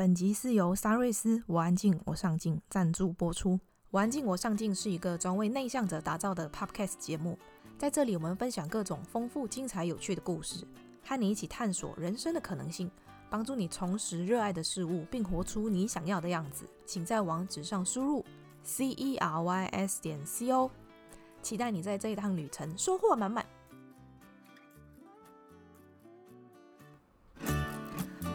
[0.00, 3.60] 本集是由沙瑞斯我安静我上镜赞助播出。
[3.90, 7.38] 我安静我上镜是一个专为内向者打造的 Podcast 节目，
[7.76, 10.66] 在这里我们分享各种丰富、精彩、有趣的故事，
[11.04, 12.90] 和你一起探索人生的可能性，
[13.28, 16.66] 帮助你重拾热爱的事物，并活出你想要的样子。
[16.86, 18.24] 请在网址上输入
[18.62, 20.70] c e r y s 点 c o，
[21.42, 23.44] 期待你在这一趟旅程收获满满。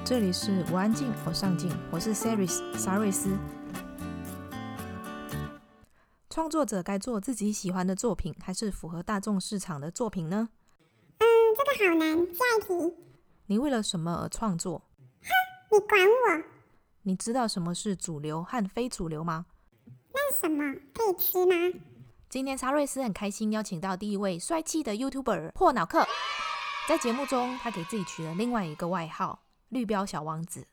[0.06, 3.36] 这里是我安静，我上镜，我是 Saris 沙瑞斯。
[6.30, 10.50] 创作者该做自己喜欢的作品，还是符合大众市场的作品呢？
[11.18, 11.26] 嗯，
[11.58, 12.18] 这个好难。
[12.36, 12.96] 下一题。
[13.48, 14.84] 你为了什么而创作？
[15.24, 15.30] 哼，
[15.72, 16.44] 你管我？
[17.02, 19.48] 你知道什么是主流和非主流吗？
[20.14, 21.80] 那什么可以吃吗？
[22.30, 26.06] 今天沙瑞斯很开心邀请到第一位帅气的 YouTuber 破脑客，
[26.88, 29.40] 在节目中他给自己取了另外一个外号。
[29.70, 30.68] 绿标小王子，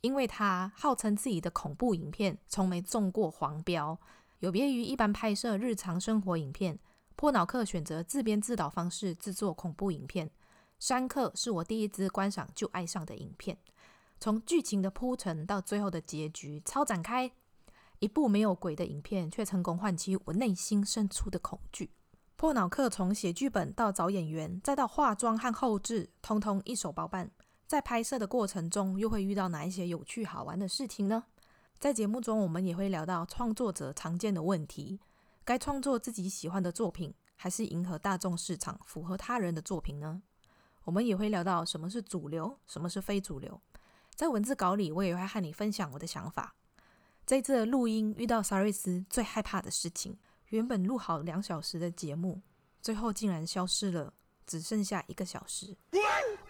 [0.00, 3.98] 因为他号称自己的恐怖影片从没中过黄标。
[4.40, 6.78] 有别于一般拍摄日常生活影片，
[7.14, 10.30] 破脑客选择自编自导方式制作恐怖影片。
[10.78, 13.56] 山客是我第一支观赏就爱上的影片，
[14.18, 17.30] 从剧情的铺陈到最后的结局超展开。
[18.00, 21.92] 一部没有鬼的影片，却成功唤起我内心深处的恐惧。
[22.34, 27.30] 破脑客从写剧本到找演员，再到化妆和后制，通通一手包办。
[27.72, 31.24] 在拍摄的过程中，又会遇到哪一些有趣好玩的事情呢？
[31.80, 35.00] 在节目中，我们也会聊到创作者常见的问题：
[35.42, 40.20] 该创作自己喜欢的作品，还是迎合大众市场、符合他人的作品呢？
[40.84, 43.58] 我们也会聊到什么是主流，什么是非主流。
[44.14, 46.54] 在文字稿里，我也会和你分享我的想法。
[47.24, 50.14] 这次的录音遇到萨瑞斯最害怕的事情，
[50.50, 52.42] 原本录好两小时的节目，
[52.82, 54.12] 最后竟然消失了。
[54.46, 55.76] 只剩下一个小时，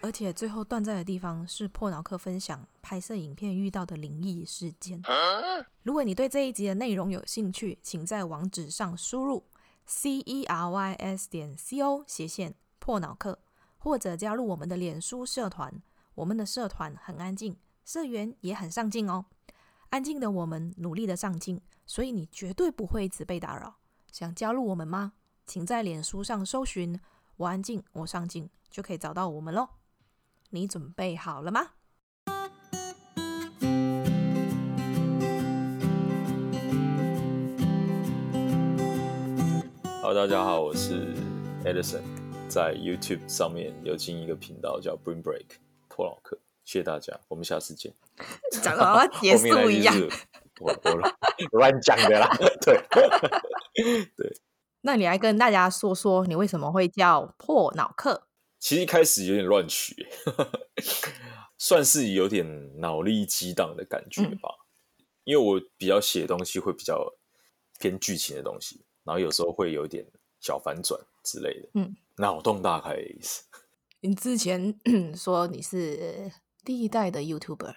[0.01, 5.01] 而且最后断在的地方是破脑客分享拍摄影片遇到的灵异事件。
[5.83, 9.43] 如果你对这一集的内容有兴趣，请在网址上输入
[9.85, 13.39] c e r y s 点 c o 斜线破脑客，
[13.77, 15.81] 或者加入我们的脸书社团。
[16.15, 19.25] 我们的社团很安静，社员也很上进哦。
[19.89, 23.75] 安静的我们努力的上进，所以你绝对不会一直被打扰。
[24.11, 25.13] 想加入我们吗？
[25.45, 26.99] 请在脸书上搜寻。
[27.43, 29.67] 我安静，我上镜，就可以找到我们喽。
[30.51, 31.71] 你准备好了吗
[40.01, 41.13] ？Hello，大家好，我是
[41.65, 42.03] Edison，
[42.47, 45.47] 在 YouTube 上面有经营一个频道叫 Bring Break
[45.89, 47.93] 破脑客，谢谢大家，我们下次见。
[48.63, 49.93] 讲的好像 结束一样，
[50.61, 52.29] 我我乱讲的啦，
[52.61, 52.81] 对
[54.15, 54.33] 对。
[54.85, 58.27] 那你来跟大家说说，你为什么会叫破脑课？
[58.59, 60.07] 其实一开始有点乱取，
[61.57, 64.49] 算是有点脑力激荡的感觉吧。
[64.97, 67.13] 嗯、因为我比较写东西会比较
[67.79, 70.05] 偏剧情的东西，然后有时候会有点
[70.41, 71.69] 小反转之类的。
[71.75, 73.43] 嗯，脑洞大开的意思。
[74.01, 74.77] 你之前
[75.15, 76.29] 说你是
[76.65, 77.73] 第一代的 YouTuber，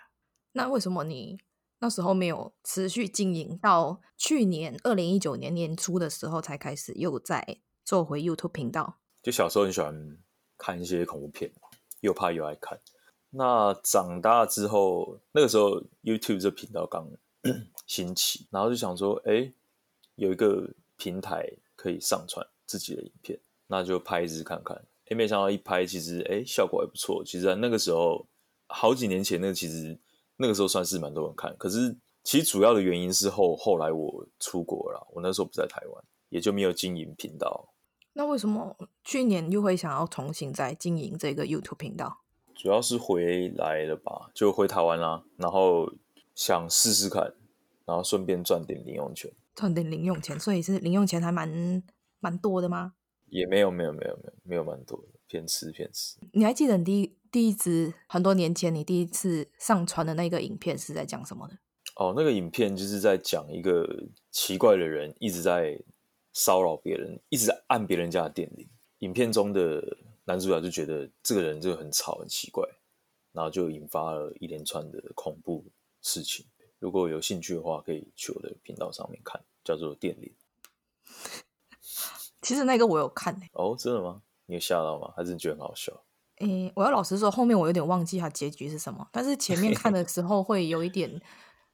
[0.53, 1.39] 那为什么你？
[1.79, 8.99] 那时候没有持续经营，到去年二零一九年年初的时候才开始又再做回 YouTube 频道。
[9.23, 10.19] 就小时候很喜欢
[10.57, 11.53] 看一些恐怖片，
[12.01, 12.81] 又怕又爱看。
[13.31, 17.11] 那长大之后，那个时候 YouTube 这频道刚
[17.87, 19.53] 兴起，然后就想说，哎，
[20.15, 24.83] 有一个平台可以上传自己的影片，那就拍一支看看。
[25.11, 27.23] 哎，没想到一拍，其实哎效果还不错。
[27.23, 28.27] 其实在那个时候，
[28.69, 29.99] 好几年前，那个其实。
[30.37, 37.73] 那个时候算是蛮多人看，可是其实主要的原因是后后来我出国了，我那时候不在台湾，也就没有经营频道。
[38.13, 42.23] 那为什么去年又会想要重新再经营这个 YouTube 频道？
[42.55, 45.93] 主要是回来了吧，就回台湾啦，然后
[46.35, 47.35] 想试试看，
[47.85, 49.31] 然后顺便赚点零用钱。
[49.55, 51.83] 赚点零用钱，所以是零用钱还蛮
[52.21, 52.95] 蛮多的吗？
[53.29, 56.19] 也没有没有没有没有没有蛮多的，偏吃偏吃。
[56.33, 57.17] 你还记得你第一？
[57.37, 61.59] 第一支很多年前，你第一次上传的那个影片是在讲什么的？
[61.97, 63.87] 哦，那个影片就是在讲一个
[64.31, 65.79] 奇怪的人一直在
[66.33, 68.67] 骚扰别人，一直在按别人家的电铃。
[69.01, 72.67] 影片中的男主角就觉得这个人就很吵、很奇怪，
[73.33, 75.63] 然后就引发了一连串的恐怖
[76.01, 76.47] 事情。
[76.79, 80.33] 如果有兴趣的话，可以去我的频道上面看，叫做电铃。
[82.41, 83.51] 其实那个我有看诶。
[83.53, 84.23] 哦，真的吗？
[84.47, 85.13] 你有吓到吗？
[85.15, 86.03] 还是你觉得很好笑？
[86.39, 89.09] 诶，我要老实说，后面我有点忘记它结局是什么。
[89.11, 91.21] 但是前面看的 时候，会有一点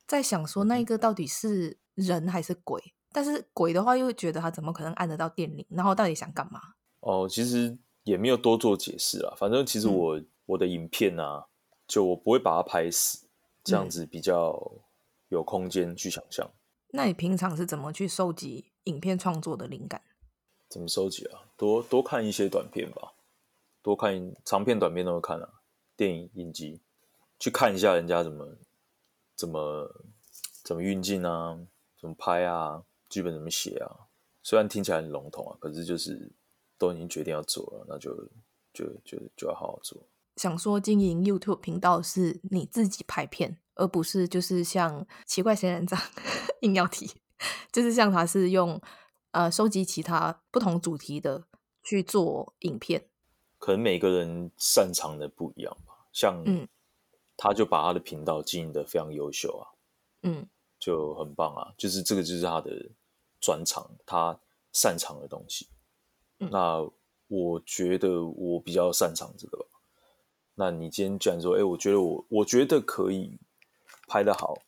[0.07, 2.81] 在想说，那一个到底是人还是鬼？
[3.13, 5.67] 但是鬼的话，又觉得他怎么可能按得到电铃？
[5.69, 6.61] 然后到底想干嘛？
[7.01, 9.35] 哦，其实也没有多做解释啦。
[9.37, 11.47] 反正其实我、嗯、我的影片啊，
[11.87, 13.27] 就我不会把它拍死，
[13.65, 14.73] 这样子比较
[15.29, 16.49] 有空间去想象。
[16.93, 20.01] 那你平常是怎么去收集影片创作的灵感？
[20.69, 21.41] 怎么收集啊？
[21.57, 23.13] 多多看一些短片吧，
[23.83, 25.49] 多看长片、短片都会看啊。
[25.95, 26.81] 电影、影集，
[27.39, 28.57] 去看一下人家怎么
[29.37, 30.05] 怎么
[30.65, 31.59] 怎么运镜啊，
[32.01, 34.09] 怎么拍啊，剧本怎么写啊。
[34.43, 36.33] 虽然听起来很笼统啊，可是就是
[36.79, 38.15] 都已经决定要做了，那就
[38.73, 40.09] 就就就要好好做。
[40.37, 46.01] 想说经营 YouTube 频道是你自己拍片，而不是就是像奇怪仙人掌
[46.63, 47.21] 硬要提，
[47.71, 48.81] 就是像他是用
[49.33, 51.45] 呃收集其他不同主题的
[51.83, 53.11] 去做影片。
[53.63, 56.67] 可能每个人擅长的不一样吧，像嗯，
[57.37, 59.63] 他就把他的频道经营的非常优秀啊，
[60.23, 60.45] 嗯，
[60.81, 62.91] 就很棒啊，就是这个就是他的。
[63.45, 64.39] 专长，他
[64.73, 65.67] 擅长的东西。
[66.39, 66.89] 嗯、那
[67.27, 69.67] 我觉得我比较擅长这个。
[70.55, 73.37] 那你今天既然说，哎、欸，我觉得我我觉得可以
[74.07, 74.63] 拍的好。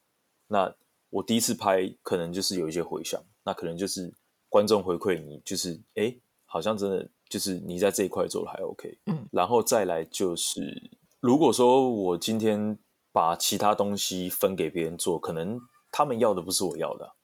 [0.49, 0.75] 那
[1.11, 3.23] 我第一次拍，可能就是有一些回响。
[3.45, 4.13] 那可能就是
[4.49, 8.99] 观众回馈你，就是哎、欸，好像真的就是你在这一块做的还 OK。
[9.07, 10.91] 嗯，然后再来就是，
[11.21, 12.79] 如果说我今天
[13.13, 15.61] 把其他东西分给别人做，可能
[15.91, 17.15] 他们要的不是我要的。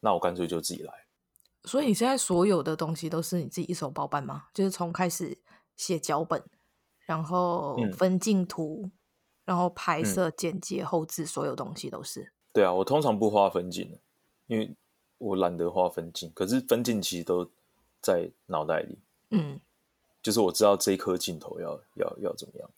[0.00, 0.92] 那我干脆就自己来。
[1.64, 4.44] 所以你现在所有的东西都是你自己一手包办吗？
[4.54, 5.36] 就是从开始
[5.76, 6.42] 写脚本，
[7.04, 8.92] 然后分镜图，嗯、
[9.44, 12.32] 然后拍摄、剪辑、后置，所有东西都是。
[12.52, 13.98] 对啊，我通常不花分镜，
[14.46, 14.74] 因为
[15.18, 16.32] 我懒得花分镜。
[16.34, 17.50] 可是分镜其实都
[18.00, 18.98] 在脑袋里。
[19.30, 19.60] 嗯，
[20.22, 22.70] 就是我知道这一颗镜头要要要怎么样。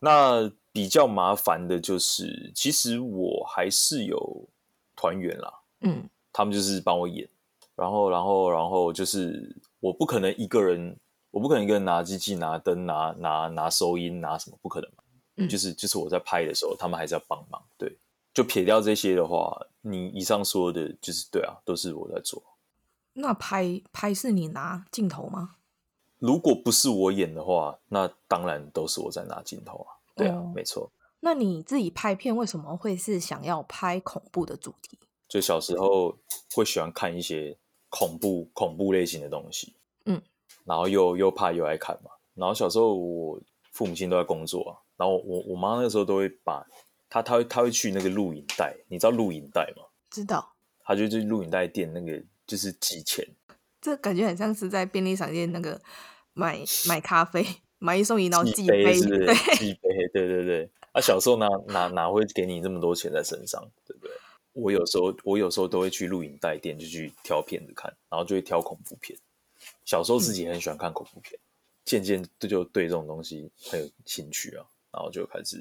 [0.00, 4.48] 那比较麻烦的就是，其实我还是有
[4.96, 5.60] 团员啦。
[5.80, 6.08] 嗯。
[6.30, 7.28] 他们就是帮我演，
[7.74, 10.96] 然后，然后，然后就是我不可能一个人，
[11.32, 15.02] 我不可能一个人拿机器、拿灯、拿拿拿收音、拿什么，不可能嘛。
[15.36, 17.60] 嗯，就是就是我在拍的时候，他们还是要帮忙。
[17.76, 17.98] 对，
[18.32, 22.40] 就撇掉这些的话，你以上说的，就是对啊，都是我在做。
[23.14, 25.56] 那拍拍是你拿镜头吗？
[26.18, 29.94] 如果不是我演的话，那当然都是我在拿镜头啊。
[30.14, 30.90] 对啊，哦，没错。
[31.20, 34.98] 那你自己拍片为什么会是想要拍恐怖的主题？
[35.28, 36.16] 就小时候
[36.54, 37.56] 会喜欢看一些
[37.88, 39.74] 恐怖恐怖类型的东西，
[40.06, 40.20] 嗯，
[40.64, 42.10] 然后又又怕又爱看嘛。
[42.34, 43.40] 然后小时候我
[43.72, 46.66] 父母亲都在工作啊，然后我我妈那个时候都会把
[47.10, 49.82] 她她会她会去那个录影带，你知道录影带吗？
[50.10, 50.54] 知道。
[50.84, 53.26] 她就去录影带店那个就是寄钱，
[53.88, 55.80] 这感觉很像是在便利商店那个
[56.34, 57.44] 买买咖啡
[57.78, 59.56] 买一送一，然后寄杯是不是？
[59.56, 60.70] 寄杯，对对对。
[60.92, 64.12] 啊，小时候哪哪哪会给你这么多钱在身上，对不对？
[64.52, 69.18] 我有时候，我有时候都会去录影带店，就去挑片子看，然后就会挑恐怖片。
[69.84, 71.38] 小时候自己很喜欢看恐怖片，
[71.84, 75.56] 渐渐这就对这种东西很有兴趣啊，然后就开始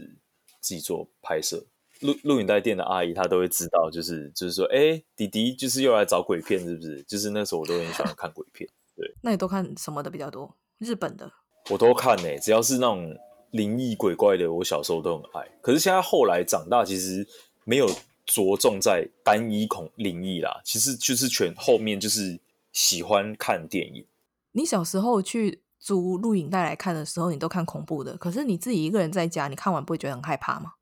[0.59, 1.65] 自己做拍摄。
[2.01, 7.03] 录录影带店的阿姨她都会知道，就是就是说，哎，弟弟就是又来找鬼片，是不是？
[7.03, 8.69] 就是那时候我都很喜欢看鬼片。
[8.95, 10.55] 对，那你都看什么的比较多？
[10.79, 11.31] 日本的？
[11.69, 13.15] 我都看呢，只要是那种
[13.51, 15.47] 灵异鬼怪的，我小时候都很爱。
[15.61, 17.27] 可是现在后来长大，其实
[17.63, 17.87] 没有。
[18.29, 22.37] 着重在单一恐灵异啦，其实就是全后面就是
[22.73, 24.05] 喜欢看电影。
[24.51, 30.73] 你小时候去租录影带来看的时候，你都看恐怖的，可是你自己一个人在家，你看完不会觉得很害怕吗？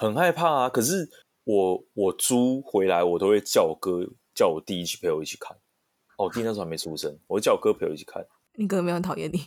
[0.00, 0.68] 很害怕啊！
[0.68, 1.10] 可是
[1.42, 5.56] 我我租回来，我都会叫我哥叫我弟一起陪我一起看。
[6.16, 8.24] 哦，我弟那时候还没出生，我会叫我哥陪我一起看。
[8.54, 9.46] 你哥没有很讨厌你？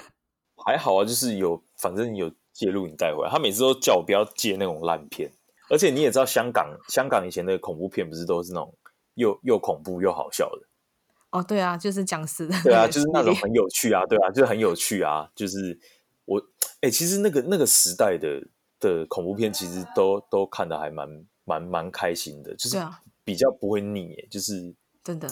[0.66, 5.32] 还好啊，就是有反正有借录影带回来，他每次都叫我不要借那种烂片。
[5.70, 8.74] 而且你也知道，香港香港以前的恐怖片不是都是那种
[9.14, 10.62] 又又恐怖又好笑的
[11.30, 11.42] 哦？
[11.42, 12.54] 对啊，就是僵尸的。
[12.62, 15.30] 对啊，就是那种很有趣啊，对啊，就是很有趣啊。
[15.34, 15.78] 就是
[16.26, 16.38] 我
[16.80, 18.46] 哎、欸，其实那个那个时代的
[18.80, 22.78] 的恐怖片，其实都都看的还蛮蛮蛮开心的，就是
[23.24, 25.28] 比较不会腻，就是真的。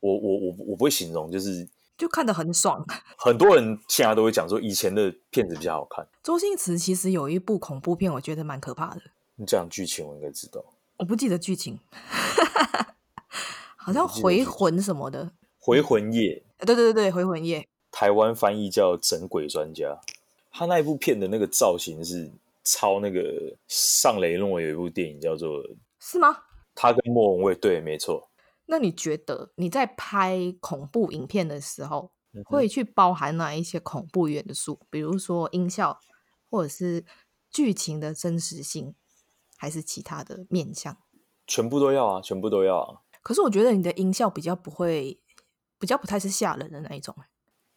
[0.00, 2.84] 我我我我不会形容，就是就看得很爽。
[3.16, 6.06] 很多人现在都会讲说，以前的片子比较好看。
[6.22, 9.00] 周星驰其实有一部恐怖片，我觉得蛮可怕的。
[9.36, 10.64] 你讲剧情，我应该知道。
[10.96, 11.78] 我不记得剧情，
[13.76, 15.30] 好像回魂什么的。
[15.58, 17.68] 回魂夜，对对对对，回魂夜。
[17.92, 20.00] 台湾翻译叫整鬼专家。
[20.50, 22.30] 他那一部片的那个造型是
[22.64, 25.62] 抄那个上雷诺有一部电影叫做，
[26.00, 26.44] 是吗？
[26.74, 28.30] 他跟莫文蔚，对，没错。
[28.66, 32.12] 那你觉得你在拍恐怖影片的时候，
[32.44, 34.80] 会去包含哪一些恐怖元素？
[34.88, 35.98] 比如说音效，
[36.50, 37.04] 或者是
[37.50, 38.94] 剧情的真实性？
[39.58, 40.96] 还是其他的面向，
[41.46, 43.02] 全部都要啊，全部都要啊。
[43.22, 45.20] 可是我觉得你的音效比较不会，
[45.78, 47.14] 比较不太是吓人的那一种。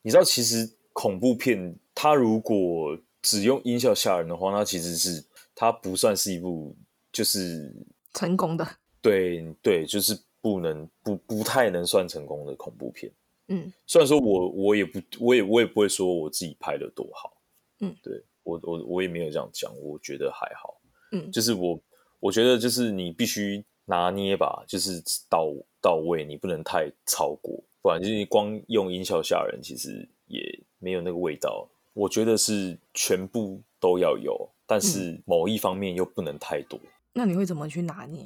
[0.01, 6.75] 你知道，其实恐怖片它如果只用音效吓人的话，那其实是它不算是一部
[7.12, 7.74] 就是
[8.13, 8.63] 成功的。
[9.01, 13.12] 对对，就是不能不不太能算成功的恐怖片。
[13.48, 17.36] 嗯，虽然说我我也不我也我也不会说我自己拍的多好。
[17.79, 20.79] 嗯，对我我我也没有这样讲，我觉得还好。
[21.12, 21.82] 嗯，就是我
[22.20, 25.51] 我觉得就是你必须拿捏吧，就是到
[25.82, 30.41] 到位，你不能太超过，不然就是你光用音效吓人，其实也
[30.77, 31.67] 没有那个味道。
[31.96, 36.78] 我觉得是全部都要有，但是某一方面又不能太多。
[36.84, 38.25] 嗯，那你会怎么去拿捏？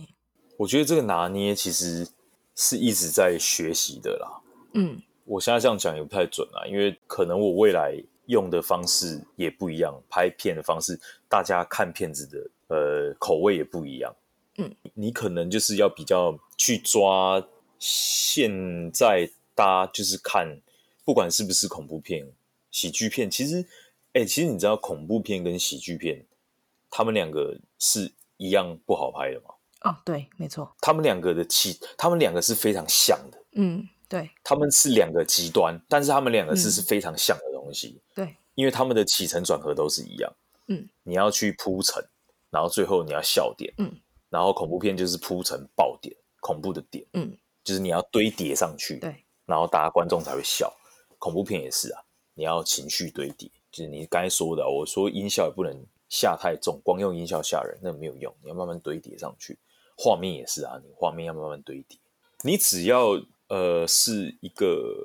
[0.57, 2.05] 我觉得这个拿捏其实
[2.55, 4.41] 是一直在学习的啦。
[4.73, 7.95] 嗯，我现在这样讲也不太准啊，因为可能我未来
[8.25, 14.13] 用的方式也不一样，拍片的方式，大家看片子的呃口味也不一样。
[14.57, 17.41] 嗯，你可能就是要比较去抓
[17.77, 20.59] 现在大家就是看，
[21.05, 22.27] 不管是不是恐怖片、
[22.71, 23.65] 喜剧片，其实，
[24.13, 26.25] 哎，其实你知道恐怖片跟喜剧片，
[26.89, 29.55] 他们两个是一样不好拍的吗？
[29.81, 33.37] 哦，对，没错，他们两个的起，他们两个是非常像的。
[33.53, 37.89] 嗯，对，他们是两个极端，但是他们两个是是非常像的东西。
[37.97, 40.31] 嗯、对，因为他们的起承转合都是一样。
[40.67, 42.03] 嗯，你要去铺陈，
[42.49, 43.73] 然后最后你要笑点。
[43.77, 43.91] 嗯，
[44.29, 47.05] 然后恐怖片就是铺陈爆点，恐怖的点。
[47.13, 48.97] 嗯，就是你要堆叠上去。
[48.97, 50.71] 对，然后大家观众才会笑。
[51.17, 52.01] 恐怖片也是啊，
[52.39, 55.75] 你要情绪堆叠，就是你刚才说的，我说音效也不能
[56.07, 59.57] 下太重，光用音效吓人那没有用，你要慢慢堆叠上去。
[59.97, 61.99] 画面也是啊，你画面要慢慢堆叠。
[62.41, 65.03] 你只要呃是一个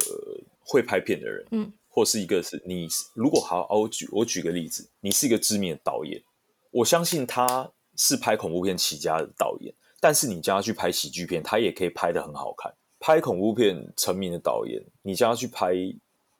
[0.60, 6.22] 会拍片的人，嗯，或是一个是你如果好，我举我举个例子，你是一个知名的导演，
[6.70, 12.72] 我相信他是拍恐怖片起家的导演，但是你叫他去拍喜剧片，他也可以拍得很好看。
[13.00, 15.74] 拍恐怖片成名的导演，你叫他去拍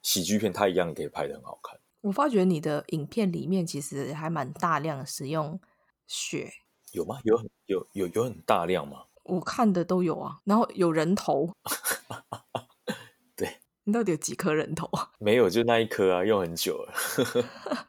[0.04, 1.80] 喜剧片，它一样可以拍的很好看。
[2.02, 5.58] 我发觉你的影片里面其实还蛮大量使用
[6.06, 6.52] 血。
[6.92, 7.18] 有吗？
[7.25, 9.06] 有很有有有很大量吗？
[9.25, 11.50] 我看的都有啊，然后有人头。
[13.34, 15.11] 对，你到底有几颗人头啊？
[15.18, 16.92] 没有，就那一颗啊，用很久了。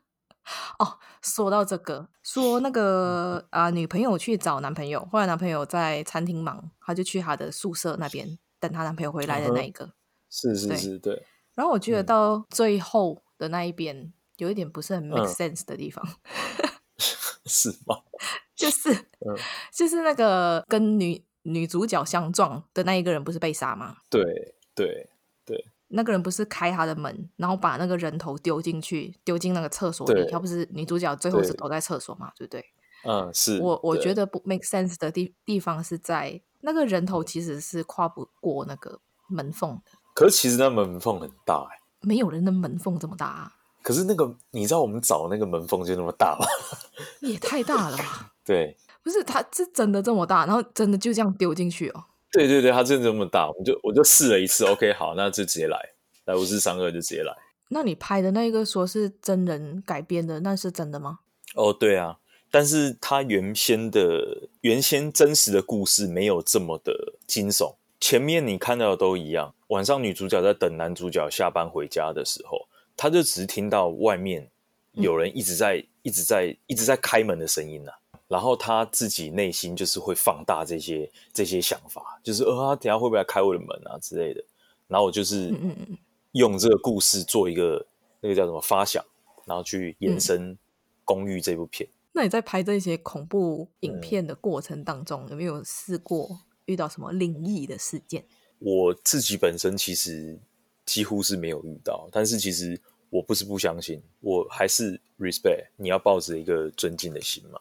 [0.80, 9.94] 哦，说到这个，说那个啊、呃，女朋友去找男朋友，后来男朋友在餐厅忙，她就去她的宿舍那边等她男朋友回来的那一个。
[10.30, 11.26] 是是是，对。
[11.56, 16.06] 对然后我觉得到最后的那一边，嗯、有一点不是很 make sense 的地方。
[16.06, 16.70] 嗯、
[17.46, 17.98] 是吗？
[18.56, 19.36] 就是，嗯、
[19.74, 23.98] 就是那个跟女女主角相撞的那一个人不是被杀吗？
[24.10, 24.24] 对
[24.74, 25.10] 对
[25.46, 30.26] 对，那个人不是开他的门，然后把那个人头丢进去，丢进那个厕所里。
[30.32, 33.12] 他不是女主角最后是躲在厕所嘛，对，对不对？
[33.12, 39.92] 嗯，是我我觉得不 make sense 的地地方是在那个人头其实是跨不过那个门缝的。
[40.16, 43.52] 可是其实那门缝很大哎，没有人的门缝这么大啊。
[43.84, 46.48] 可是那个你知道我们找那个门缝就那么大吗？
[47.22, 48.34] 也太大了吧！
[48.44, 52.06] 对，不是，它是真的这么大，然后真的就这样丢进去哦。
[52.32, 55.78] 对对对，它真的这么大，我就我就试了一次，OK，好，那就直接来，
[56.26, 57.32] 来五四三二就直接来。
[57.70, 61.20] 那你拍的那个说是真人改编的，那是真的吗？
[61.54, 62.18] 哦，对啊，
[62.50, 67.76] 但是它原先的原先真实的故事没有这么的惊悚。
[68.06, 72.68] 前面你看到的都一样，晚上女主角在等男主角下班回家的时候。
[72.96, 74.48] 她就只是听到外面
[74.92, 84.44] 有人一直在、嗯、一直在、一直在开门的声音呐、啊，然后她自己内心就是会放大这些这些想法，就是呃，他等下会不会来开我的门啊之类的。
[84.88, 85.52] 然后我就是
[86.34, 87.84] 用这个故事做一个
[88.22, 89.04] 那个叫什么发想，
[89.46, 90.54] 然后去延伸
[91.04, 91.90] 《公寓》这部片。
[91.90, 98.26] 嗯、那你在拍这些恐怖影片的过程当中，嗯、有没有试过遇到什么灵异的事件？
[98.60, 100.40] 我自己本身其实。
[100.86, 102.80] 几乎是没有遇到，但是其实
[103.10, 105.66] 我不是不相信，我还是 respect。
[105.78, 107.60] 你要抱着一个尊敬的心嘛。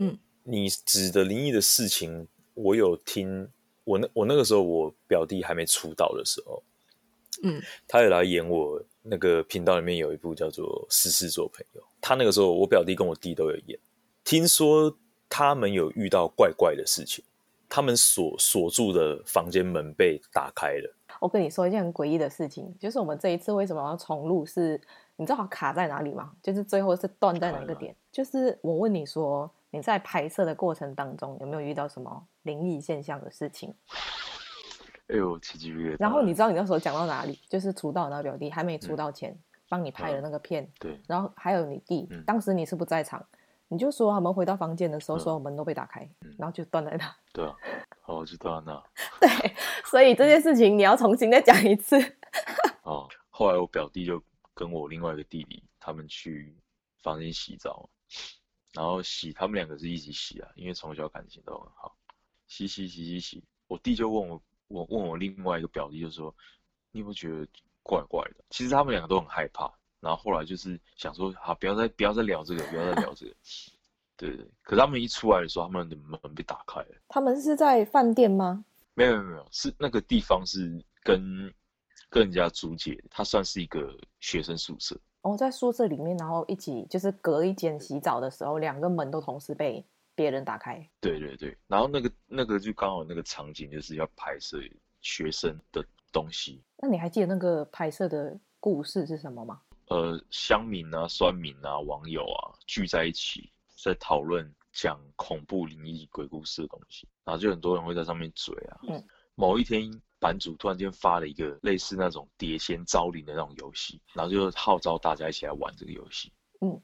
[0.00, 3.48] 嗯，你指的灵异的事情，我有听。
[3.84, 6.62] 我那我那个时候，我表弟还没出道的时候，
[7.42, 11.80] 嗯，他也来演我那个频道里面有一部叫做《失事做朋友》。
[12.02, 13.78] 他那个时候，我表弟跟我弟都有演。
[14.24, 14.94] 听说
[15.26, 17.24] 他们有遇到怪怪的事情，
[17.68, 20.94] 他们锁锁住的房间门被打开了。
[21.20, 24.46] 我跟你说一件很诡异的事情，就是我们这一次为什么要重录？
[24.46, 24.80] 是
[25.16, 26.32] 你知道它卡在哪里吗？
[26.42, 27.94] 就是最后是断在哪个点？
[28.12, 33.74] 就是我问你说，你在拍摄的过程当中有没有遇到什么灵异现象的事情？
[35.08, 35.96] 哎呦，奇迹月！
[35.98, 37.40] 然后你知道你那时候讲到哪里？
[37.48, 39.36] 就是出道那个表弟还没出道前
[39.68, 41.00] 帮你拍的那个片，对。
[41.08, 43.26] 然后还有你弟，当时你是不在场，
[43.68, 46.08] 你就说他们回到房间的时候，所有门都被打开，
[46.38, 47.16] 然后就断在那。
[47.32, 47.54] 对啊。
[48.06, 48.82] 哦，知道那。
[49.20, 49.28] 对，
[49.84, 51.96] 所以这件事情你要重新再讲一次。
[52.82, 54.22] 哦，后来我表弟就
[54.54, 56.56] 跟我另外一个弟弟他们去
[57.02, 57.88] 房间洗澡，
[58.72, 61.94] 然后洗，他们两个是一起洗啊，因为从小感情都很好。
[62.46, 66.34] 洗洗洗洗洗，我弟就问我，我问我另外一个表弟就说，
[66.90, 67.46] 你有没有觉得
[67.82, 68.44] 怪怪的？
[68.48, 69.70] 其实他们两个都很害怕。
[70.00, 73.34] 然后后来就是想说，好，不要再不要再聊这个，不要再聊这个。
[74.16, 74.46] 对对。
[74.62, 76.88] 可是他们一出来的时候，他们的门被打开了。
[77.08, 78.64] 他们是在饭店吗？
[78.94, 81.52] 没有没有没有，是那个地方是跟
[82.10, 84.98] 跟人家租借，它算是一个学生宿舍。
[85.22, 90.84] 哦，在宿舍里面，然后一起就是隔一间洗澡的时候，两个门都同时被别人打开。
[91.00, 94.58] 对对对，然后那个那个就刚好那个场景就是要拍摄
[95.00, 96.62] 学生的东西。
[96.78, 99.60] 那你还记得那个拍摄的故事是什么吗？
[99.90, 103.50] 呃，乡民啊、酸民啊、网友啊聚在一起
[103.82, 108.78] 在讨论讲恐怖灵异鬼故事的东西，然后就很多人会在上面嘴啊。
[108.88, 109.02] 嗯。
[109.34, 116.32] 某一天，版主突然间发了一个类似那种碟仙招灵的那种游戏，然后就号召大家一起来玩这个游戏。
[116.60, 116.82] 嗯。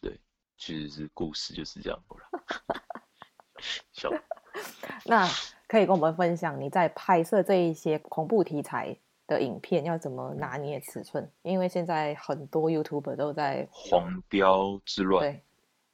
[0.00, 0.20] 对，
[0.56, 1.98] 其实是故事就是这样。
[3.92, 4.10] 笑。
[5.06, 5.26] 那
[5.66, 8.96] 可以跟我们分享你在拍摄这一些恐怖题材
[9.28, 11.30] 的影片要怎么拿捏尺寸？
[11.42, 15.40] 因为现在很多 YouTuber 都在黄标之乱，对，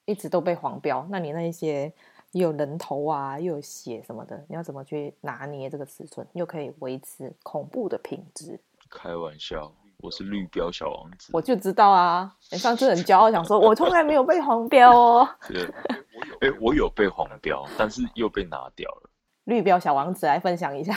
[0.07, 1.07] 一直都被黄标。
[1.11, 1.93] 那你那一些
[2.33, 8.59] 又有人头啊，又有血什么的，你要怎么去拿捏这个尺寸，又可以维持恐怖的品质？
[8.89, 9.71] 开玩笑。
[9.99, 12.37] 我是绿标小王子，我就知道啊！
[12.53, 15.27] 你上次很骄傲，想说我从来没有被黄标哦。
[15.49, 15.65] 对，
[16.43, 19.11] 哎，我有被黄标，但是又被拿掉了。
[19.45, 20.93] 绿标小王子来分享一下。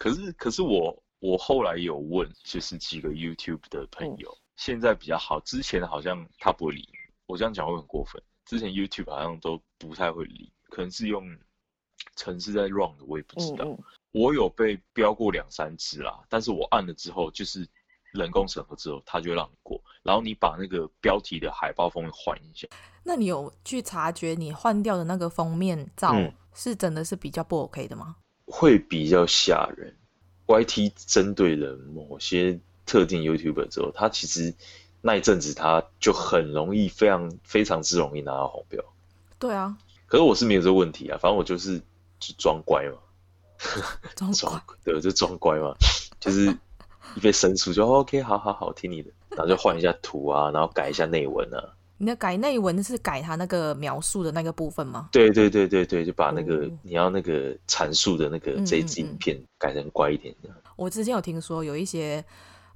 [0.00, 5.38] 可是，可是我我后来有问，就是几个 YouTube 的朋友，嗯、现在比较好。
[5.40, 6.88] 之前好像他不会理
[7.26, 8.20] 我，这样讲会很过分。
[8.46, 11.22] 之前 YouTube 好像都不太会理，可能是用
[12.16, 13.66] 城市在 run 的，我也不知道。
[13.66, 17.68] 嗯嗯我有被标过两三次啦，但是我按了之后，就是
[18.10, 19.78] 人工审核之后，他就让你过。
[20.02, 22.66] 然后你把那个标题的海报封面换一下。
[23.04, 26.14] 那你有去察觉你换掉的那个封面照
[26.54, 28.16] 是真的是比较不 OK 的吗？
[28.18, 29.96] 嗯、会比较吓人。
[30.46, 34.54] YT 针对了某些特定 YouTuber 之后，他其实
[35.00, 38.82] 那一阵子他就很容易，非常非常之容易拿到红标。
[39.38, 39.78] 对啊。
[40.06, 41.78] 可是我是没有这个问题啊，反正我就是
[42.18, 42.98] 就装乖嘛。
[44.16, 44.32] 装
[44.66, 45.76] 乖，对，就装乖嘛，
[46.18, 46.46] 就是
[47.14, 51.76] 一被申诉就 OK，好好好，听你的，然后就换一下图啊，然后改一下内文啊。
[52.00, 55.10] 你的改内文是改他那个描述的那个部分吗？
[55.12, 60.48] 对对对对对，就把那个、嗯、你要那个阐述的那个这一支影片改成乖一点的。
[60.76, 62.24] 我之前有听说有一些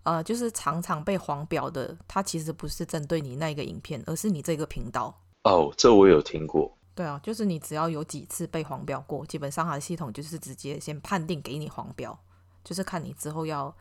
[0.02, 5.18] 呃，就是常常被黄标的，它其实不是针对你那个影片，而是你这个频道。
[5.44, 6.76] 哦，这我有听过。
[6.94, 12.16] 对啊，就是你只要有几次被黄标过，基本上它的系统就是直接先判定给你黄标，
[12.62, 13.74] 就是看你之后要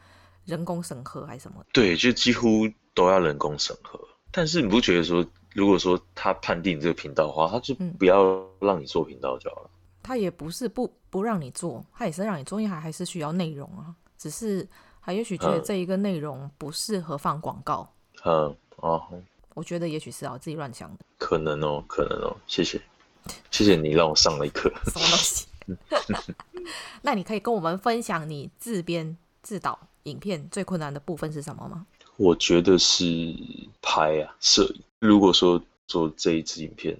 [0.45, 1.61] 人工审核还是什么。
[1.73, 3.99] 对，就几乎都要人工审核。
[4.33, 9.69] 但是你不觉得说，如果说他判定这个频道的话，他就不要让你做频道就好了。
[10.01, 13.95] 他也不是不不让你做，他也是让你做，因为还还是需要内容啊。
[14.17, 14.67] 只是
[15.01, 17.87] 他也许觉得这一个内容不适合放广告。
[18.25, 19.01] 嗯哦，
[19.53, 21.05] 我觉得也许是我自己乱想的。
[21.19, 22.81] 可能哦，可能哦，谢谢。
[23.51, 24.69] 谢谢你让我上了一课。
[24.85, 25.45] 什么东西？
[27.03, 31.85] 那你可以跟我们分享你自编自导影片最困难的部分是什么吗？
[32.17, 33.03] 我觉得是
[33.81, 34.81] 拍啊，摄影。
[34.99, 36.97] 如果说做这一支影片，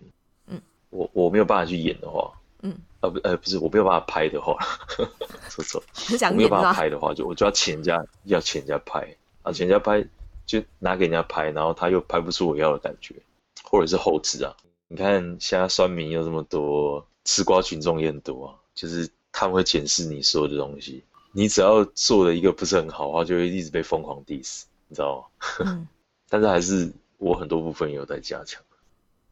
[0.48, 4.58] 嗯，我我没有办法去演的话，嗯，啊不，呃不是，我没有办法拍的话，
[5.50, 5.84] 说错，
[6.30, 9.16] 我没有办法拍的话，就我就要请人家，要请人家拍。
[9.44, 10.02] 啊，请人家拍
[10.46, 13.14] 就拿给人家拍，然后他又拍不出我要的感觉，
[13.62, 14.56] 或者是后制啊。
[14.88, 25.48] 你看，现在酸民又这么多，吃瓜群众也很多啊，就是他们会检视你所有的东西，你只要做的一个不是很好的话，就会一直被疯狂 diss，你知道吗？
[25.66, 25.88] 嗯、
[26.30, 28.62] 但是还是我很多部分也有在加强。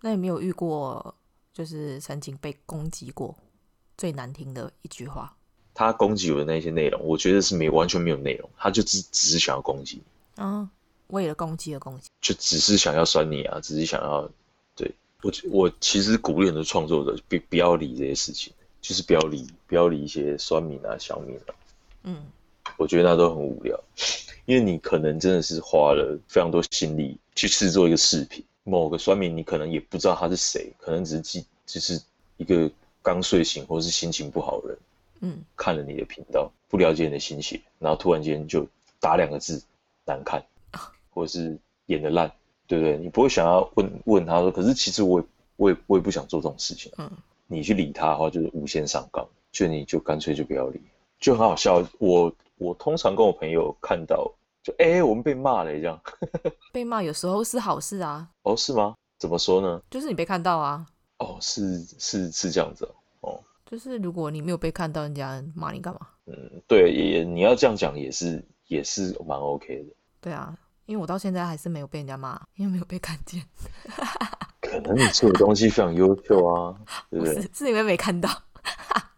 [0.01, 1.13] 那有没有遇过，
[1.53, 3.35] 就是曾经被攻击过
[3.97, 5.35] 最难听的一句话？
[5.73, 10.01] 他攻击我的那些内容，我觉得是没完全没有内容，他就只只是想要攻击。
[10.37, 10.69] 嗯，
[11.07, 14.29] 为了攻击而攻击，就只是想要酸你啊，只是想要
[14.75, 14.93] 对。
[15.23, 21.53] 我我其实鼓励很多创作者，不不要理这些事情，就是不要理不要理一些酸民啊、小民啊。
[22.03, 22.25] 嗯，
[22.81, 23.79] 我觉得那都很无聊，
[24.45, 32.01] 因为你可能真的是花了非常多心力去制作一个视频，某个酸民你可能也不知道他是谁，可能只是记就是
[32.37, 32.69] 一个
[33.03, 34.77] 刚睡醒或是心情不好的人，
[35.19, 38.67] 嗯，看了你的频道，不了解你的心血，然后突然间就
[38.99, 39.61] 打两个字
[40.03, 40.43] 难看，
[41.11, 42.31] 或者是演的烂。
[42.67, 42.97] 对不对？
[42.97, 45.25] 你不会想要问问他说，可是其实我也
[45.57, 46.89] 我也我也不想做这种事情。
[46.99, 47.11] 嗯，
[47.45, 50.79] 你去理他的话，就是无限上纲，就你就干脆就不要理，
[51.19, 51.85] 就很好笑。
[51.99, 55.99] 我我通常跟我朋友看到就哎、欸，我们被骂了这样。
[56.71, 58.29] 被骂有时候是好事啊。
[58.43, 58.93] 哦，是吗？
[59.17, 59.81] 怎么说呢？
[59.89, 60.85] 就是你被看到啊。
[61.17, 62.87] 哦，是是是这样子
[63.21, 63.41] 哦。
[63.65, 66.01] 就是如果你没有被看到，人家骂你干嘛？
[66.27, 69.95] 嗯，对，也你要这样讲也是也是蛮 OK 的。
[70.19, 73.43] 对啊，因为我到现在还是没有被人家骂，因为没有被看见。
[74.61, 76.75] 可能你做的东西非常优秀啊，
[77.09, 77.33] 对不对？
[77.41, 78.29] 是，是因为没看到。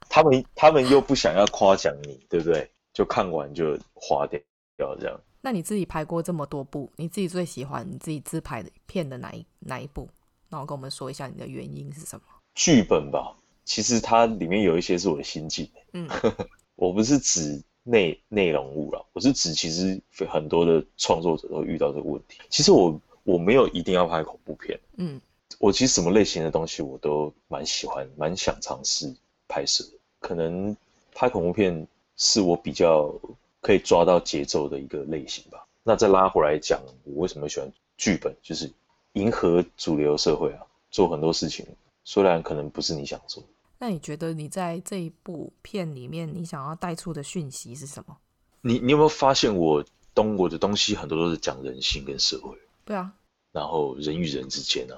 [0.07, 2.71] 他们他们又不想要夸奖你，对不对？
[2.93, 4.39] 就看完就划掉
[4.77, 5.19] 掉这样。
[5.41, 10.07] 那你自己拍过这么多部，你自己最喜欢你自己自拍的片的哪一哪一部？
[10.49, 12.23] 然后跟我们说一下你的原因是什么？
[12.55, 15.67] 剧本吧，其实它里面有一些是我的心境。
[15.93, 16.07] 嗯，
[16.75, 22.39] 我不是指内内容物了，我是指其实很多的创作者都遇到这个问题。
[22.49, 24.79] 其实我我没有一定要拍恐怖片。
[24.97, 25.19] 嗯，
[25.59, 29.13] 我其实什么类型的东西我都蛮喜欢，蛮想尝试
[29.47, 29.83] 拍摄。
[30.19, 30.77] 可能
[31.13, 31.85] 拍恐怖片
[32.17, 33.13] 是我比较
[33.61, 35.67] 可以抓到节奏的一个类型吧。
[35.83, 38.71] 那再拉回来讲，我为什么喜欢剧本，就是。
[39.15, 41.63] 迎合主流社会啊，做很多事情，
[42.03, 43.43] 虽然可能不是你想做。
[43.77, 48.17] 那你觉得你在这一部片里面，你想要带出的讯息是什么？
[48.61, 52.57] 你你有没有发现我东我的东西很多都是讲人性跟社会？
[52.83, 53.13] 对啊。
[53.51, 54.97] 然后人与人之间啊，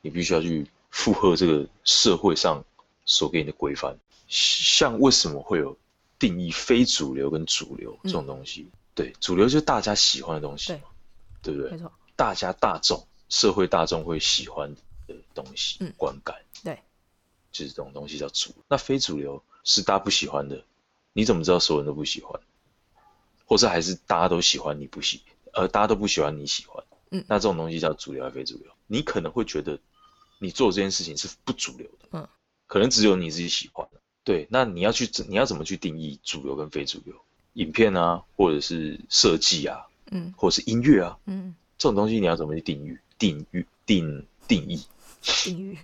[0.00, 2.64] 你必须要去符合这个社会上
[3.04, 3.94] 所给你的规范。
[4.26, 5.76] 像为什么会有
[6.20, 8.70] 定义非主流跟主流这种东西？
[8.72, 10.78] 嗯、对，主流就是大家喜欢的东西嘛，
[11.42, 11.70] 对，对不对？
[11.72, 13.04] 没错，大家大众。
[13.28, 14.74] 社会大众会喜欢
[15.06, 16.82] 的东西，嗯，观感，对，
[17.52, 18.52] 就是这种东西叫主。
[18.66, 20.64] 那非主流是大家不喜欢的，
[21.12, 22.40] 你怎么知道所有人都不喜欢？
[23.46, 26.82] 或者还是大家都喜欢你不喜，呃，大家都不喜欢你喜欢？
[27.12, 28.72] 嗯，那这种东西叫主流还是非主流？
[28.88, 29.78] 你可能会觉得
[30.40, 32.28] 你做这件事情是不主流的，嗯，
[32.66, 33.79] 可能只有你自己喜欢。
[34.30, 37.12] 对，那你要去，你要怎么去定义主流跟非主流？
[37.54, 42.96] 影片啊，或者是设计啊，嗯，或者是音乐啊，嗯，这种东西你要怎么去定义？
[43.18, 44.80] 定义定定义，
[45.20, 45.78] 定义，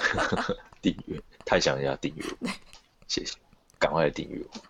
[0.80, 2.48] 定义太想人家订阅我，
[3.06, 3.36] 谢谢，
[3.78, 4.60] 赶快来定义我。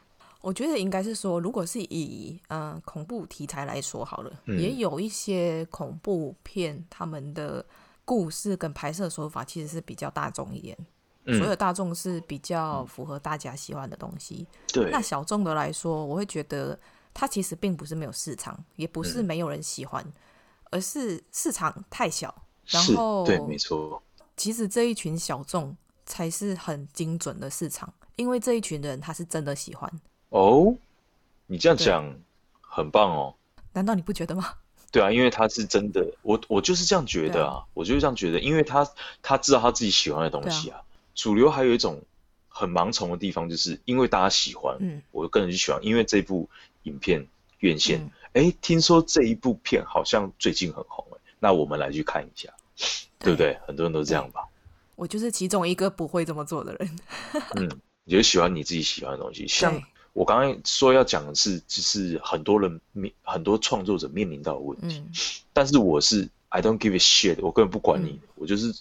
[0.40, 7.64] 我觉得应该是说，如果是以呃恐怖题材来说好了，嗯、也有一些恐怖片，他们的
[8.05, 10.87] 故事跟拍摄手法其实是比较大众一点，嗯、
[11.26, 14.46] 所有大众是比较符合大家喜欢的东西。
[14.72, 16.78] 对，那小众的来说，我会觉得
[17.12, 20.02] 它其实并不是没有市场，也不是没有人喜欢。
[20.04, 20.12] 嗯
[20.70, 22.34] 而是市场太小，
[22.66, 24.02] 然后对，没错。
[24.37, 29.88] 其实这一群小众才是很精准的市场，因为这一群人他是真的喜欢。
[30.30, 30.74] 哦，
[31.46, 32.12] 你这样讲
[32.60, 33.37] 很棒哦。
[33.72, 34.52] 难道你不觉得吗？
[34.90, 38.84] 对啊，因为他是真的，我我就是这样觉得啊，啊我就是这样觉得，因为他
[39.22, 40.78] 他知道他自己喜欢的东西啊。
[40.78, 40.84] 啊
[41.14, 42.03] 主流还有一种
[42.48, 46.48] 很盲从的地方，就是因为大家喜欢，嗯，我个人就喜欢，因为这部
[46.83, 47.27] 影片
[47.61, 48.00] 院线。
[48.00, 51.07] 嗯哎，听说这一部片好像最近很红，
[51.38, 52.53] 那我们来去看一下，
[53.20, 53.57] 对，对不对？
[53.64, 54.48] 很多人都这样吧。
[54.96, 56.96] 我就是其中一个不会这么做的人。
[57.55, 57.70] 嗯，
[58.03, 59.46] 你就喜欢你自己喜欢的东西。
[59.46, 59.81] 像
[60.14, 64.98] 我刚刚说要讲的是，就是很多人面很多创作者面临到的问题。
[64.98, 65.12] 嗯、
[65.53, 68.18] 但是我是 I don't give a shit，我根本不管你。
[68.20, 68.74] 嗯、我就是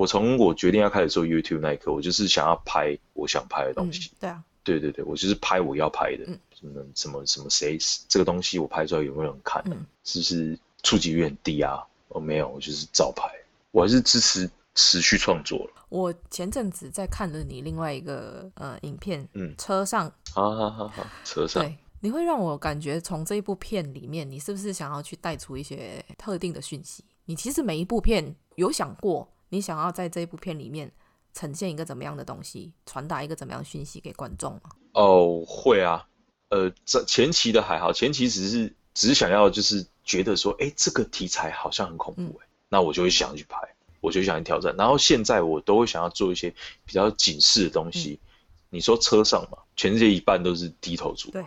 [0.00, 4.10] 我从我决定要开始做 YouTube 那一刻，我就是想要拍我想拍的东西。
[4.14, 6.24] 嗯、对啊，对对对，我就是拍我要拍的。
[6.26, 7.76] 嗯什么什么什么谁？
[8.08, 9.62] 这个东西我拍出来有没有人看？
[9.66, 11.86] 嗯、是不是触及率很低啊？
[12.08, 13.30] 我没有，我就是照拍。
[13.72, 15.84] 我还是支持持续创作了。
[15.90, 27.04] 我前阵子在看了你另外一个呃影片，嗯，车上，好好好好，车上，对，你会让我感觉从这一部片里面，你是不是想要去带出一些特定的讯息？
[27.26, 30.90] 你其实每一部片有想过，你想要在这一部片里面
[31.32, 34.62] 呈现一个怎么样的东西，传达一个怎么样的讯息给观众吗？
[34.94, 36.06] 哦，会啊。
[36.48, 43.56] 呃，这前期的还好，前期只是只是想要就是觉得说，哎，这个题材好像很恐怖，哎、嗯，那我就会想去拍，
[44.00, 44.74] 我就想去挑战。
[44.76, 46.52] 然后现在我都会想要做一些
[46.84, 48.18] 比较警示的东西。
[48.20, 48.26] 嗯、
[48.70, 51.44] 你说车上嘛，全世界一半都是低头族，对，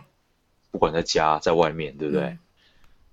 [0.70, 2.22] 不管在家在外面，对不对？
[2.22, 2.38] 嗯、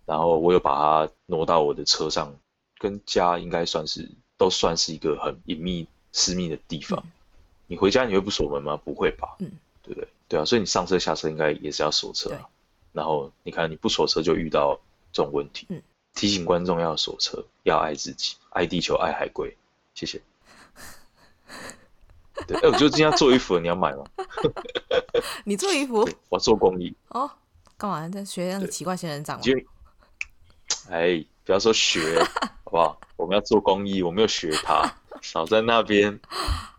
[0.06, 2.34] 然后我又把它挪到我的车上，
[2.78, 4.10] 跟家应该算是
[4.42, 7.00] 都算是一个很隐秘私密的地方。
[7.06, 7.12] 嗯、
[7.68, 8.76] 你回家你会不锁门吗？
[8.76, 9.36] 不会吧？
[9.38, 9.52] 嗯，
[9.84, 10.08] 对不对？
[10.28, 12.50] 对啊，所以你上车下车应该也是要锁车，啊
[12.92, 14.80] 然后你看你不锁车就遇到
[15.14, 15.68] 这种问题。
[15.70, 15.80] 嗯，
[16.16, 19.56] 提醒观众要锁车，要爱自己，爱地球，爱海龟。
[19.94, 20.20] 谢谢。
[22.48, 24.04] 对，哎，我就今天要做衣服了，你要买吗？
[25.46, 26.10] 你做衣服？
[26.30, 26.92] 我做公益。
[27.10, 27.30] 哦，
[27.78, 29.40] 干嘛在学那个奇怪仙人掌？
[30.90, 32.24] 哎，不要说学，
[32.64, 33.00] 好不好？
[33.16, 34.84] 我们要做公益，我没有学他，
[35.22, 36.20] 少在那边。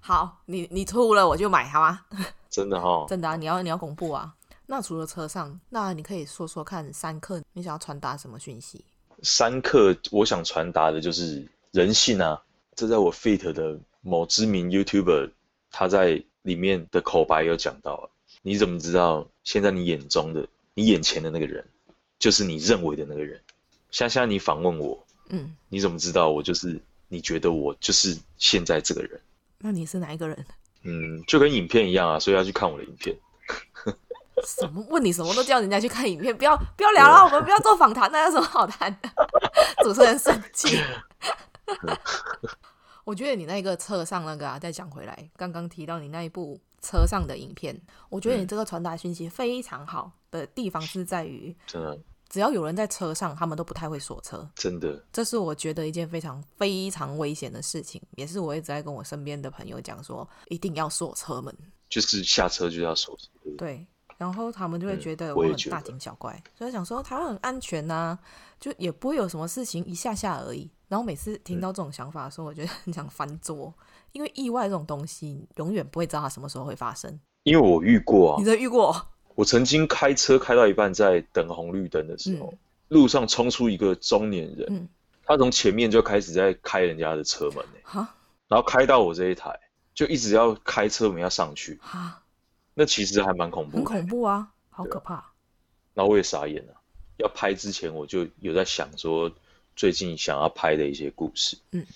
[0.01, 2.01] 好，你你吐了我就买，好吗？
[2.51, 3.37] 真的哈，真的啊！
[3.37, 4.35] 你要你要公布啊？
[4.66, 8.85] 那除了车上，那你可以说说看，三课你想要传达什么讯息？
[9.22, 12.42] 三课我想传达的就是人性啊！
[12.75, 15.31] 这在我 Fit 的某知名 YouTuber
[15.70, 18.11] 他在里面的口白有讲到，
[18.42, 21.64] 你怎么知道现在你眼中的、你眼前的那个人，
[22.18, 23.40] 就是你认为的那个人？
[23.92, 29.20] 像现在你访问我，嗯，你怎么知道我就是你觉得我就是现在这个人？
[29.59, 30.44] 那你是哪一个人？
[30.83, 33.16] 嗯，就跟影片一样啊，所以要去看我的影片。
[34.44, 39.09] 什么问你什么都叫人家去看影片，不要不要聊了，我们不要做访谈，那有什么好谈的？
[39.85, 40.76] 主持人生气。
[43.05, 47.78] 我觉得你那个车上那个啊，再讲回来，刚刚提到你那一部车上的影片，
[48.09, 51.98] 我觉得你这个传达讯息非常好的地方是在于，真的，
[52.33, 61.55] 只要有人在车上，他们都不太会锁车，真的，这是我觉得一件非常非常危险的事情，也是我一直在跟我身边的朋友讲说，一定要锁车门，
[61.90, 63.87] 就是下车就要锁车，对。
[64.18, 68.18] 然后他们就会觉得我很大惊小怪，嗯、所以想说台湾很安全呐、啊，
[68.61, 70.71] 就也不会有什么事情，一下下而已。
[70.87, 73.75] 然后每次听到这种想法的时候，嗯、我觉得很想翻桌，
[74.12, 77.18] 因为意外这种东西永远不会知道它什么时候会发生。
[77.42, 78.95] 因为我遇过啊，你真遇过？
[79.35, 84.88] 我曾经开车开到一半，在等红绿灯的时候，嗯、路上冲出一个中年人，嗯、
[85.25, 88.14] 他从前面就开始在开人家的车门、欸哈
[88.49, 89.59] 然后开到我这一台，
[89.95, 91.81] 就一直要开车门要上去
[92.75, 95.33] 那其实还蛮恐怖的，很恐怖啊，好可怕。
[95.95, 96.75] 然后我也傻眼了。
[97.18, 99.31] 要拍之前，我就有在想说，
[99.77, 101.57] 最近想要拍的一些故事。
[101.71, 101.87] 嗯，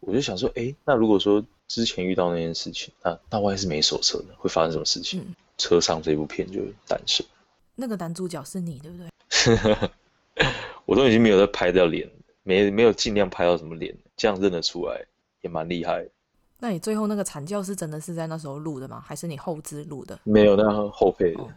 [0.00, 4.34] 我就想说，哎，那如果说之前遇到那件事情，那那万一是没锁车呢？
[4.36, 5.20] 会发生什么事情？
[5.20, 7.26] 嗯、车上这部片就诞生。
[7.74, 9.90] 那个男主角是你，对不对？
[10.86, 12.08] 我都已经没有在拍到脸，
[12.42, 15.04] 没没有尽量拍到什么脸，这样认得出来
[15.42, 16.06] 也蛮厉害。
[16.60, 19.00] 那你最后那个惨叫是真的是在那时候录的吗？
[19.04, 20.18] 还是你后置录的？
[20.24, 21.42] 没有，那后配的。
[21.42, 21.48] 哦、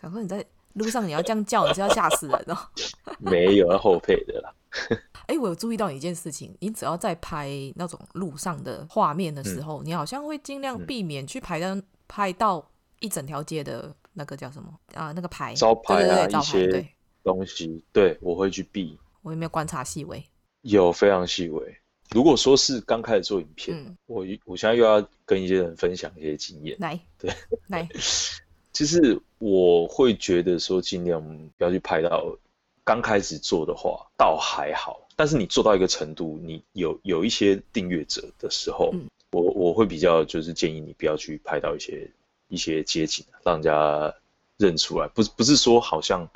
[0.00, 2.56] 想说你在路上你要这样叫，你是要吓死人哦。
[3.20, 4.52] 没有，那后配的啦。
[5.26, 12.68] 哎、欸，我有注意到一件事情，你只要在拍那种路上的画面的时候，嗯、你好像会尽量避免去拍到、嗯、拍到
[13.00, 15.12] 一整条街的那个叫什么啊？
[15.12, 16.88] 那个牌招牌啊，对对对牌一些
[17.22, 18.98] 东西，对，我会去避。
[19.22, 20.24] 我有没有观察细微？
[20.62, 21.76] 有，非常细微。
[22.10, 26.76] 如果说是刚开始做影片，嗯、我我现在又要跟一些人分享一些经验。
[26.78, 27.32] 来， 对，
[27.66, 27.88] 来，
[28.72, 31.20] 其实我会觉得说尽量
[31.56, 32.36] 不要去拍到
[32.84, 35.08] 刚开始做的话，倒还好。
[35.16, 42.08] 但是你做到一个程度，你有有一些订阅者的时候，嗯、我我会比较就是建议你不要去拍到一些
[42.48, 44.14] 一些街景，让人家
[44.56, 45.08] 认出来。
[45.08, 46.28] 不是不是说好像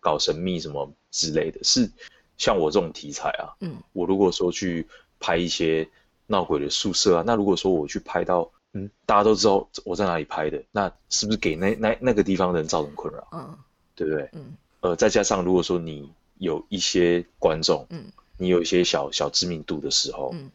[0.00, 1.90] 搞神秘什么之类的，是
[2.36, 4.86] 像我这种题材啊，嗯，我如果说去。
[5.20, 5.88] 拍一些
[6.26, 13.26] 闹鬼的宿舍啊，那如果说我去拍到，嗯，大家都知道我在哪里拍的，那是不是给那那那个地方的人造成困扰？
[13.32, 13.58] 嗯，
[13.94, 14.28] 对不对？
[14.34, 18.04] 嗯，呃，再加上如果说你有一些观众，嗯，
[18.36, 20.50] 你有一些小小知名度的时候，嗯，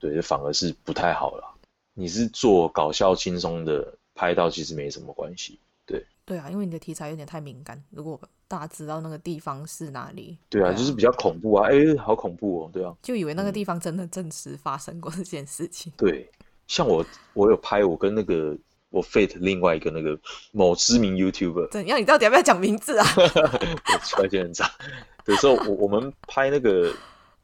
[0.00, 1.54] 对，反而是不太好了。
[1.94, 5.60] 你是做搞笑轻松的，拍到其实没什么关系。
[5.86, 15.92] 对，对啊，因为你的题材有点太敏感，如果大家知道那个地方是哪里，对啊，对啊，就是比较恐怖啊，哎、欸，好恐怖哦，对啊，就以为那个地方真的真实发生过这件事情。
[15.96, 16.28] 对，
[16.66, 18.58] 像我，我有拍我跟那个
[18.90, 20.18] 我 Fate 另外一个那个
[20.50, 22.00] 某知名 YouTuber，怎样？
[22.00, 23.06] 你到底要不要讲名字啊？
[24.04, 24.68] 出来很长。
[25.26, 26.92] 有时候我我们拍那个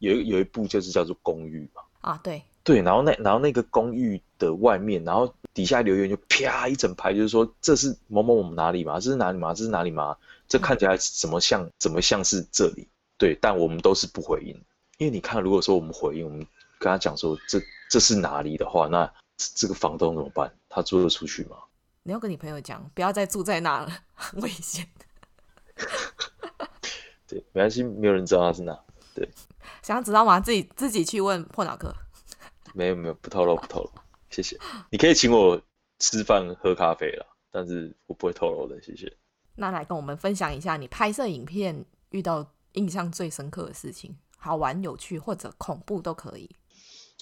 [0.00, 2.42] 有有一部就是叫做公寓嘛，啊，对。
[2.64, 10.16] 对，然后那然后那个公寓的外面，然后底下留言就啪一整排，就是说这是某某某哪里嘛，这是哪里嘛，这是哪里嘛，
[10.48, 12.88] 这看起来怎么像怎么像是这里？
[13.18, 14.54] 对，但我们都是不回应，
[14.96, 16.38] 因为你看，如果说我们回应，我们
[16.78, 20.50] 跟他讲说这这是哪里的话，那这个房东怎么办？
[20.70, 21.56] 他租得出去吗？
[22.02, 24.86] 你要跟你朋友讲，不要再住在那了，很危险。
[27.28, 28.78] 对，没关系，没有人知道他是哪。
[29.14, 29.28] 对，
[29.82, 30.40] 想要知道吗？
[30.40, 31.94] 自己自己去问破脑壳。
[32.74, 33.90] 没有没有，不透露不透露，
[34.28, 34.58] 谢谢。
[34.90, 35.60] 你可以请我
[36.00, 39.10] 吃饭喝咖啡了，但是我不会透露的，谢谢。
[39.54, 46.50] 那来跟我们分享一下你拍摄影片遇到印象最深刻的事情，好玩、有趣或者恐怖都可以。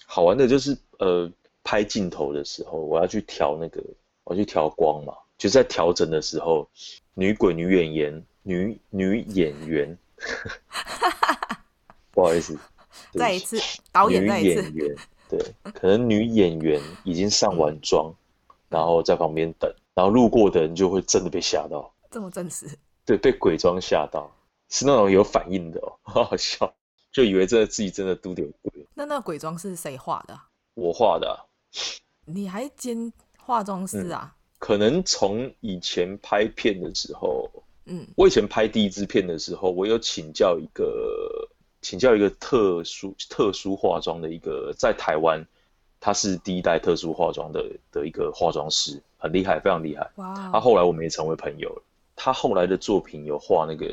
[0.06, 1.30] 好玩的就是呃，
[1.62, 3.84] 拍镜头的时候，我要去调那个，
[4.24, 6.66] 我要去调光嘛，就是在调整的时候，
[7.12, 9.98] 女鬼、女演员、女女演员，
[12.10, 12.58] 不好意思，
[13.12, 13.58] 再一次，
[13.92, 14.96] 导演再一次。
[15.32, 18.12] 对，可能女演员已经上完妆，
[18.68, 22.68] 然后在旁边等，然后路过的人就会真的被吓到，这么真实？
[23.06, 24.30] 对，被鬼妆吓到，
[24.68, 26.74] 是那种有反应的哦， 好好笑，
[27.10, 28.86] 就以为这自己真的都得鬼。
[28.94, 30.38] 那那鬼妆是谁画的？
[30.74, 31.40] 我画的啊。
[32.26, 34.36] 你还兼化妆师啊？
[34.58, 37.50] 可能从以前拍片的时候，
[37.86, 41.48] 嗯，我以前拍第一支片的时候，我有请教一个
[41.82, 45.44] 请教一个特殊特殊化妆的一个在台湾，
[46.00, 50.08] 他是第一代特殊化妆的的一个化妆师，很厉害，非常厉害。
[50.14, 51.82] 哇，他后来我们也成为朋友了。
[52.14, 53.86] 他后来的作品有画那个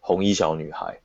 [0.00, 0.98] 红衣小女孩，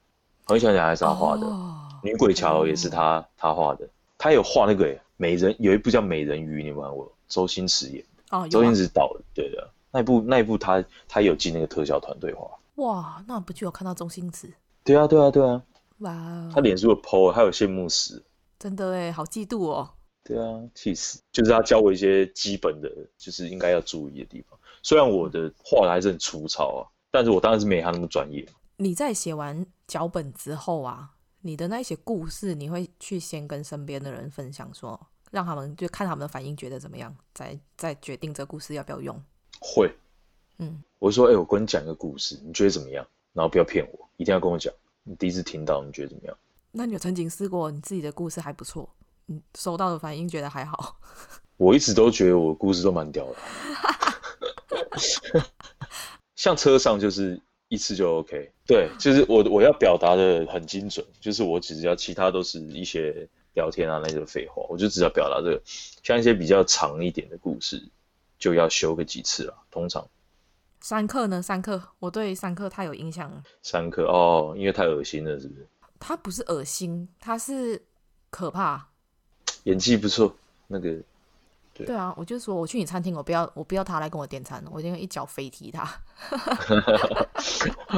[0.45, 3.87] 红衣小女孩是他画的，哦、女鬼桥也是他、哦、他画的。
[4.17, 7.11] 他有画那个美人，有一部叫《美人鱼》，你有看过？
[7.27, 8.03] 周星驰演。
[8.29, 12.49] 哦，周星驰导的，对的，那一部那一部他他有进那个特效团队画。
[12.75, 14.51] 哇，那不就有看到周星驰？
[14.83, 15.61] 对啊，对啊，对啊。
[16.01, 18.23] 哇，他脸书的 po，他有羡慕死。
[18.59, 19.89] 真的哎，好嫉妒哦。
[20.23, 21.19] 对啊，气死！
[21.31, 22.87] 就是他教我一些基本的，
[23.17, 24.57] 就是应该要注意的地方。
[24.83, 28.47] 虽然我的画的还是很粗糙啊，但是我当然是没他那么专业。
[28.77, 31.09] 你在写完脚本之后啊，
[31.41, 35.07] 你的那些故事，你会去先跟身边的人分享说？
[35.31, 39.19] 让他们就看他们的反应，觉得怎么样，再再决定这故事要不要用。
[39.59, 39.91] 会，
[40.59, 43.07] 嗯，我说，哎、欸，我跟你讲一个故事，你觉得怎么样？
[43.33, 44.73] 然后不要骗我，一定要跟我讲。
[45.03, 46.37] 你第一次听到，你觉得怎么样？
[46.71, 48.89] 那你有曾经试过你自己的故事还不错，
[49.25, 50.97] 你收到的反应觉得还好？
[51.57, 53.35] 我一直都觉得我的故事都蛮屌的，
[56.35, 58.51] 像车上就是一次就 OK。
[58.65, 63.27] 对，就是我我要表达的很精准，就是我只要其他都是一些。
[63.53, 65.61] 聊天啊，那些废话，我就只要表达这个。
[66.03, 67.85] 像一些比较长一点的故事，
[68.39, 69.53] 就要修个几次了。
[69.69, 70.07] 通常，
[70.81, 71.41] 三克呢？
[71.41, 73.41] 三克，我对三克太有印象了。
[73.61, 75.67] 三克哦，因为太恶心了，是不是？
[75.99, 77.81] 他不是恶心，他是
[78.29, 78.89] 可怕。
[79.63, 80.35] 演技不错，
[80.67, 80.97] 那个。
[81.73, 85.87] 对，对啊，我就说我去你餐厅，我不要，我不要他来跟我点餐，我一定会一脚飞踢他。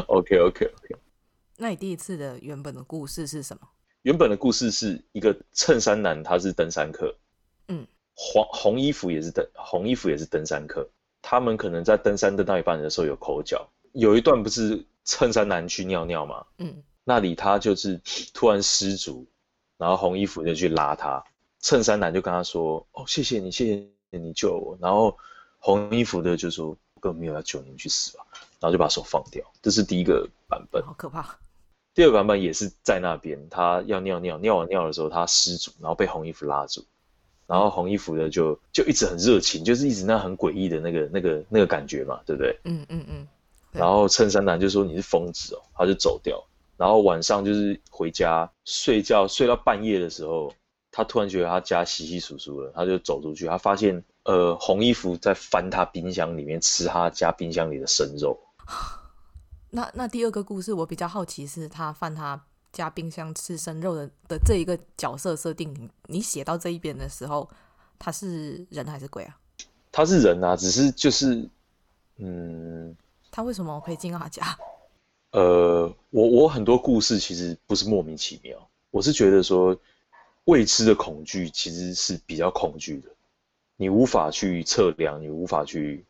[0.08, 0.96] OK OK OK。
[1.58, 3.68] 那你第一次的原本的故事是什么？
[4.02, 7.16] 原本的故事是一个衬衫男，他是登山客，
[7.70, 10.88] 嗯，黄红衣服也是登红衣服也是登山客，
[11.24, 18.00] 他们可能在登山登到一半的时候有口角，有一段不是衬衫男去尿尿嘛，嗯，那里他就是
[18.34, 19.26] 突然失足，
[19.78, 21.24] 然后红衣服就去拉他，
[21.62, 25.18] 衬衫男就跟他说，哦，谢谢你，谢谢你救我，然后
[25.60, 28.26] 红衣服的就说，我根本没有要救你，你去死吧，
[28.60, 31.36] 然后就把手放掉，这是第一个版本，好可怕。
[31.96, 36.84] 第二个版本也是在那边，他要尿尿，尿完尿的时候他失足，然后被红衣服拉住，
[37.48, 42.60] 然后红衣服的就就一直很热情，就是一直那很诡异的那个那个那个感觉嘛，对不对？
[42.64, 43.28] 嗯嗯嗯。
[43.72, 46.44] 然后衬衫男就说你是疯子哦，他就走掉。
[46.78, 50.54] 然后晚上就是回家睡觉，睡到半夜的时候，
[50.92, 58.38] 他突然觉得他家稀稀疏疏的，他就走出去，他发现呃红衣服在翻他冰箱里面吃他家冰箱里的生肉。
[59.70, 62.44] 那那第二个故事我比较好奇，是他翻他
[62.74, 67.50] 家冰箱吃生肉的的这一个角色设定，你你写到这一边的时候，
[67.98, 69.40] 他是人还是鬼啊？
[69.92, 71.48] 他是人啊，只是就是，
[72.18, 72.94] 嗯，
[73.32, 74.58] 他为什么可以进到他家？
[75.32, 79.80] 呃，我我很多故事其实不是莫名其妙，我是觉得说
[80.46, 83.10] 未知的恐惧其实是比较恐惧的，
[83.78, 86.04] 你无法去测量，你无法去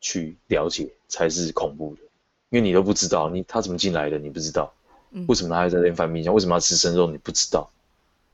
[0.00, 2.02] 去了解，才是恐怖的。
[2.50, 4.18] 因为你都不知道，你他怎么进来的？
[4.18, 4.72] 你不知道，
[5.10, 6.32] 嗯，为什么他还在那边翻冰箱？
[6.34, 7.10] 为什么要吃生肉？
[7.10, 7.68] 你不知道，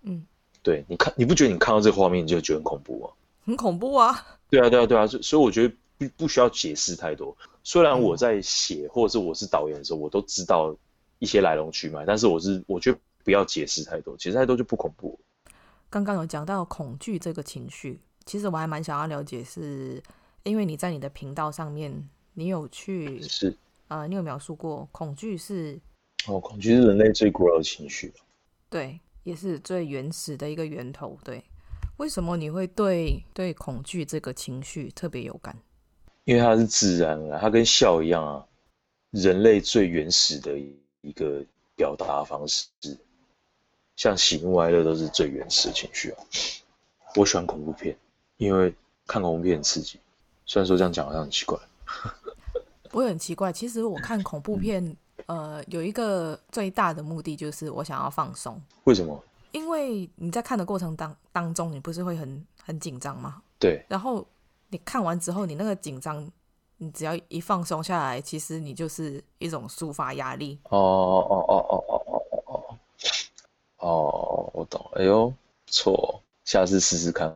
[0.03, 0.25] 嗯，
[0.63, 3.11] 对，你看，你不觉得你看到这个画面你就觉得很恐怖吗？
[3.45, 4.27] 很恐怖啊！
[4.49, 7.37] 对啊，对啊，对啊，所以我觉得不不需要解释太多。
[7.63, 10.75] 虽然我在写或者是我是导演的时候，我都知道
[11.19, 15.19] 一些来龙去脉，但是我是我觉得不要解释太多，解释太多就不恐怖。
[15.91, 20.03] 刚刚有讲到恐惧这个情绪，其实我还蛮想要了解是，是
[20.45, 23.57] 因为你在你的频道上面，你有去是。
[23.89, 25.79] 啊、呃，你有描述过恐惧是？
[26.27, 28.13] 哦，恐惧是人类最古老的情绪，
[28.71, 31.19] 对，也是最原始的一个源头。
[31.23, 31.43] 对，
[31.99, 35.57] 为什么你会对对恐惧这个情绪特别有感？
[36.25, 38.47] 因为它是自然的，它跟笑一样啊，
[39.11, 40.59] 人类最原始的
[41.03, 41.45] 一个
[41.77, 42.67] 表达方式，
[43.97, 46.25] 像喜怒哀乐都是最原始的情绪啊。
[47.17, 47.95] 我喜欢恐怖片，
[48.39, 48.75] 因为
[49.07, 50.01] 看恐怖片很刺激。
[50.47, 51.59] 虽然说这样讲好像很奇怪。
[52.93, 58.61] 我也很奇怪，其实我看恐怖片，呃，有一个最大的目的就是我想要放松。
[58.85, 59.23] 为什么？
[59.53, 63.43] 因为你在看的过程当当中，你不是会很很紧张吗？
[63.59, 63.85] 对。
[63.89, 64.27] 然后
[64.69, 66.29] 你看完之后，你那个紧张，
[66.79, 70.59] 你只要一放松下来，其实你就是一种抒发压力。
[70.71, 72.79] 哦哦哦哦哦哦哦哦哦。
[73.79, 74.85] 哦，我懂。
[74.95, 75.33] 哎呦，
[75.67, 77.35] 错，下次试试看。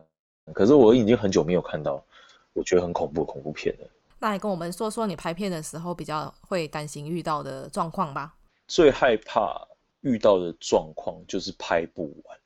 [0.53, 2.03] 可是我已经很久没有看到
[2.53, 3.87] 我觉得很恐怖恐怖片了。
[4.19, 8.35] 那来跟我们说说你拍片的时候比较会担心遇到的状况吧。
[8.67, 9.67] 最害怕
[10.01, 12.37] 遇到的状况就是拍不完。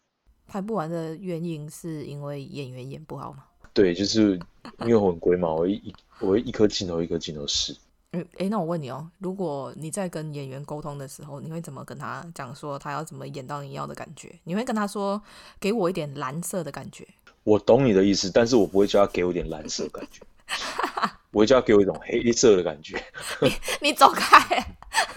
[0.47, 3.43] 拍不完的原因是因为演员演不好吗？
[3.73, 4.39] 对，就是
[4.81, 7.75] 因为我很龟嘛，我一我会一颗镜头一颗镜头试。
[8.11, 14.39] 哎、欸，那我问你哦，如果你在跟演员沟通的时候，你会怎么跟他讲说他要怎么演到你要的感觉？
[14.43, 15.19] 你会跟他说
[15.59, 17.07] 给我一点蓝色的感觉？
[17.43, 20.21] 我懂你的意思，但是我不会叫他给我一点蓝色的感觉，
[21.33, 22.95] 我会叫他给我一种黑色的感觉。
[23.41, 23.51] 你
[23.89, 24.63] 你走开！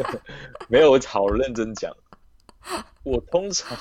[0.66, 1.94] 没有，我好认真讲。
[3.04, 3.78] 我通常，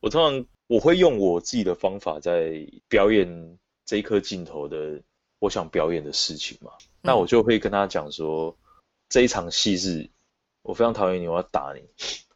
[0.00, 5.02] 我通常我会用我自己的方法在表演这一颗镜头的
[5.40, 6.70] 我想表演的事情嘛。
[7.02, 8.56] 那我就会跟他讲说，
[9.08, 10.08] 这一场戏是
[10.62, 11.82] 我非常讨厌你，我要打你。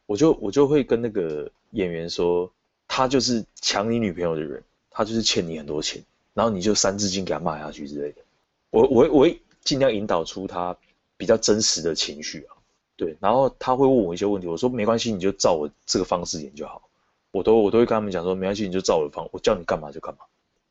[0.07, 2.53] 我就我就会跟那个演员说，
[2.88, 8.22] 他就是抢你女朋友的人，他就是欠你很多钱，然后你就三字经给他骂下去之类的。
[8.71, 10.77] 我我我会尽量引导出他
[11.16, 12.57] 比较真实的情绪啊，
[12.97, 13.16] 对。
[13.21, 16.89] 然后他会问我一些问题，我说没关系，你就照我这个方式演就好。
[17.33, 20.21] 我都我都会跟他们讲说，没关系，你就照我的方，我叫你干嘛就干嘛。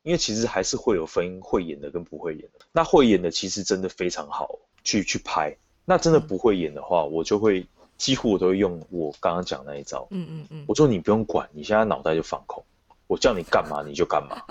[0.03, 2.65] 因为其实还是会有分会演的跟不会演的。
[2.71, 5.55] 那会演的其实真的非常好去去拍。
[5.85, 7.65] 那真的不会演的话，我就会
[7.97, 10.07] 几乎我都会用我刚刚讲那一招。
[10.11, 10.65] 嗯嗯嗯。
[10.67, 12.63] 我说你不用管，你现在脑袋就放空，
[13.07, 14.41] 我叫你干嘛你就干嘛。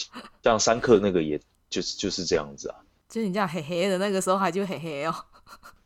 [0.42, 1.38] 像三克那个也
[1.70, 2.76] 就是就是这样子啊。
[3.08, 5.14] 就是你这样嘿嘿的那个时候还就嘿嘿哦。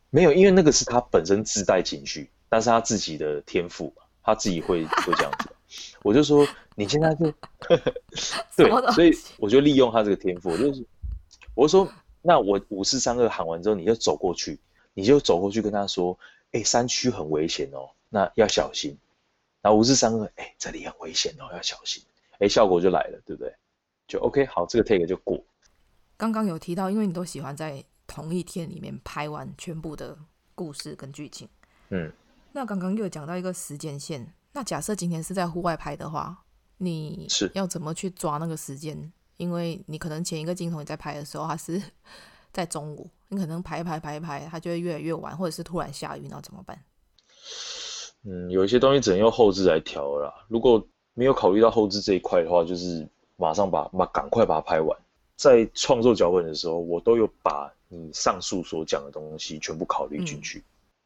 [0.09, 5.49] 没有，因为那个是他本身自带情绪，但是他自己的天赋，他自己会 会这样子。
[6.03, 6.45] 我就说。
[6.77, 7.33] 你现在就
[8.57, 10.85] 对，所以我就利用他这个天赋，我就是
[11.53, 11.89] 我就说，
[12.21, 14.59] 那我五四三二喊完之后，你就走过去，
[14.93, 16.19] 你就走过去跟他说，
[16.51, 18.97] 哎、欸，山区很危险哦，那要小心。
[19.61, 22.03] 然后五四三二，哎，这里很危险哦，要小心。
[22.33, 23.55] 哎、欸，效果就来了，对不对？
[24.05, 25.41] 就 OK，好，这个 take 就过。
[26.17, 30.17] 刚刚有提到，因为你都喜欢在同一天里面拍完全部的
[30.53, 31.47] 故事跟剧情，
[31.89, 32.11] 嗯，
[32.51, 36.41] 那刚刚又讲到一个时间线，那假设今天是在户外拍的话。
[36.77, 39.09] 你是要怎么去抓那个时间？
[39.37, 41.81] 因为你可能前一个镜头你在拍的时候，它是
[42.51, 46.77] 在中午，你可能拍一拍拍一拍，它就会越来越晚，或者是突然下雨，那怎么办？
[48.25, 50.45] 嗯，有一些东西只能用后置来调了啦。
[50.49, 54.99] 如果没有考虑到后置这一块的话，就是马上把把赶快把它拍完。
[55.35, 60.59] 在创作脚本的时候，我都有把你上述所讲的东西全部考虑进去。
[60.59, 60.63] 嗯。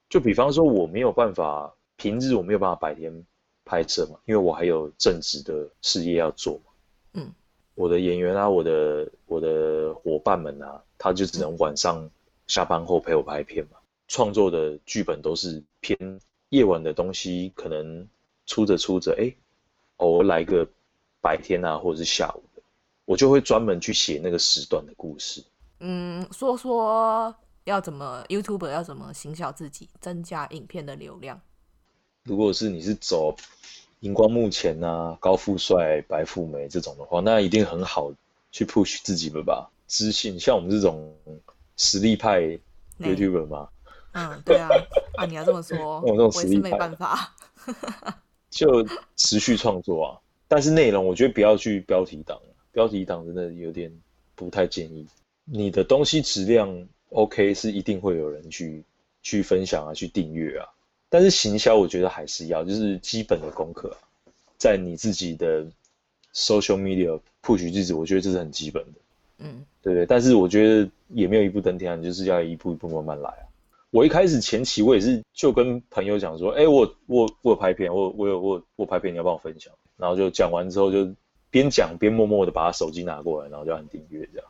[0.09, 3.25] 就比方说，我没有办法平日我没有办法白天。
[3.65, 6.71] 拍摄嘛，因为我还有正职的事业要做嘛。
[7.13, 7.32] 嗯，
[7.75, 12.09] 我的演员啊，我的我的伙伴们啊，他就只能晚上
[12.47, 13.77] 下班后陪我拍片嘛。
[14.07, 16.19] 创作的剧本都是偏
[16.49, 18.07] 夜晚的东西，可能
[18.47, 19.32] 出着出着，哎，
[19.97, 20.67] 偶尔来个
[21.21, 22.49] 白天啊，或者是下午的，
[23.10, 25.43] 我就会专门去写那个时段的故事。
[25.80, 27.34] 嗯，说说
[27.64, 31.41] 要怎么 YouTuber 要怎么行销自己，增加影片的流量。
[32.22, 33.36] 如果是你是走
[34.01, 38.14] 荧光幕前啊、高富帅、白富美这种的话，那一定很好
[38.51, 39.68] 去 push 自己了吧？
[39.88, 41.12] 知性像我们这种
[41.78, 42.41] 实力派
[42.99, 43.70] YouTuber 吗？
[44.12, 44.70] 嗯，对啊，
[45.18, 47.34] 啊，你要这么说， 我这种实力派没办法，
[48.51, 48.86] 就
[49.16, 50.22] 持续创作啊。
[50.47, 52.39] 但是内容我觉得不要去标题党，
[52.80, 53.91] 标题党真的有点
[54.36, 55.05] 不太建议。
[55.43, 58.82] 你的东西质量 OK，是一定会有人去
[59.21, 60.65] 去分享啊，去订阅啊。
[61.09, 63.93] 但是行销我觉得还是要，就是基本的功课，
[64.57, 65.65] 在你自己的
[66.34, 68.99] social media push 自己，我觉得这是很基本的，
[69.39, 70.05] 嗯，对对。
[70.05, 73.43] 但是我觉得也没有一步登天啊，你就是要一步一步慢慢来啊。
[73.91, 79.73] 我一开始前期我也是就跟朋友讲说，哎，我我我有拍片，我我有我我拍片，你要帮我分享。
[79.97, 81.11] 然后就讲完之后就
[81.50, 84.47] 边讲边默默的把他手机拿过来，然后就按订阅这样。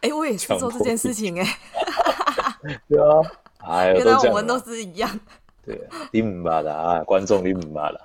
[0.00, 2.78] 哎，我也是做这件事情哎、欸。
[2.88, 3.20] 对啊，
[3.58, 5.20] 哎，原来我们都是一样。
[5.64, 8.00] 对，你唔骂啦啊，观众你唔骂啦，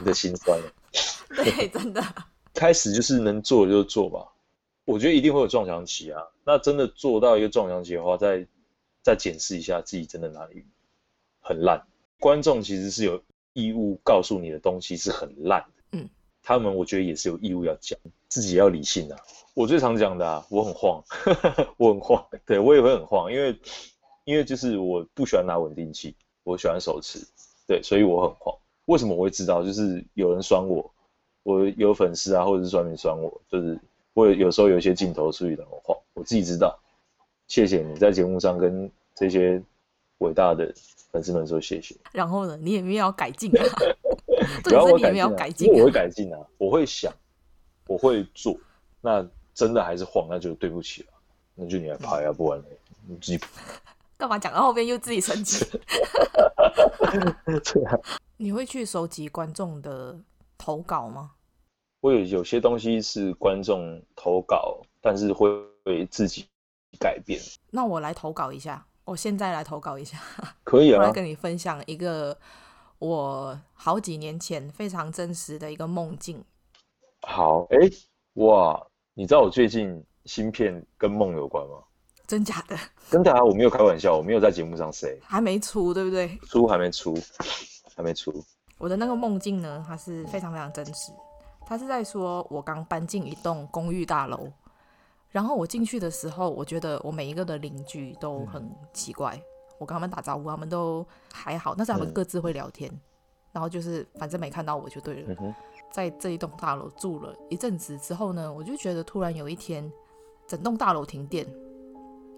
[0.00, 0.72] 你的心酸了。
[1.36, 2.02] 对，真的。
[2.52, 4.26] 开始就是能做就做吧，
[4.84, 6.22] 我觉得一定会有撞墙期啊。
[6.44, 8.46] 那真的做到一个撞墙期的话，再
[9.02, 10.64] 再检视一下自己真的哪里
[11.40, 11.82] 很烂。
[12.20, 13.22] 观众其实是有
[13.54, 15.64] 义务告诉你的东西是很烂
[16.44, 19.18] 他们我觉得也是有义务要讲，自己要理性啊。
[19.54, 21.02] 我最常讲的啊，我很晃，
[21.78, 23.58] 我很晃，对我也会很晃，因为
[24.24, 26.14] 因为就是我不喜欢拿稳定器。
[26.46, 27.26] 我喜欢手持，
[27.66, 28.54] 对，所以我很慌。
[28.84, 29.62] 为什么我会知道？
[29.62, 30.92] 就是有人酸我，
[31.42, 33.80] 我有粉丝啊，或者是酸民酸我，就是
[34.12, 36.78] 我有时候有一些镜头处理的很慌，我自己知道。
[37.48, 39.62] 谢谢你在节目上跟这些
[40.18, 40.70] 伟大的
[41.10, 41.96] 粉丝们说谢谢。
[42.12, 43.64] 然后呢，你也没有要改进啊？
[44.64, 47.12] 主要我也没有改进，我会改进啊，我会想，
[47.86, 48.56] 我会做。
[49.00, 51.08] 那真的还是晃，那就对不起了，
[51.54, 52.62] 那就你来拍啊，不然
[53.06, 53.38] 你自己。
[54.16, 55.66] 干嘛讲到后边又自己生气？
[58.38, 60.18] 你会去收集观众的
[60.56, 61.32] 投稿吗？
[62.00, 65.48] 我有有些东西是观众投稿，但是会
[65.84, 66.46] 会自己
[66.98, 67.40] 改变。
[67.70, 70.18] 那我来投稿一下，我现在来投稿一下，
[70.64, 70.98] 可以啊。
[70.98, 72.36] 我来跟你分享一个
[73.04, 76.42] 我好几年前非常真实的一个梦境。
[77.20, 77.76] 好，哎，
[78.34, 78.82] 哇，
[79.12, 81.82] 你知道我最近芯片跟梦有关吗？
[82.26, 82.74] 真假的？
[83.10, 86.38] 真的啊，我没有开玩笑，我没有在节目上 say，还没出，对不对？
[86.48, 87.14] 出还没出，
[87.94, 88.32] 还没出。
[88.78, 91.12] 我的那个梦境呢，它是非常非常真实。
[91.66, 94.50] 它是在说，我刚搬进一栋公寓大楼，
[95.28, 99.38] 然后我进去的时候，我觉得我每一个的邻居都很奇怪。
[99.78, 102.90] 我跟他们打招呼，他们都还好，但是他们各自会聊天。
[103.52, 105.54] 然后就是反正没看到我就对了。
[105.92, 109.88] 在这一栋大楼住了一阵子之后呢，我就觉得突然有一天，
[110.46, 111.46] 整栋大楼停电，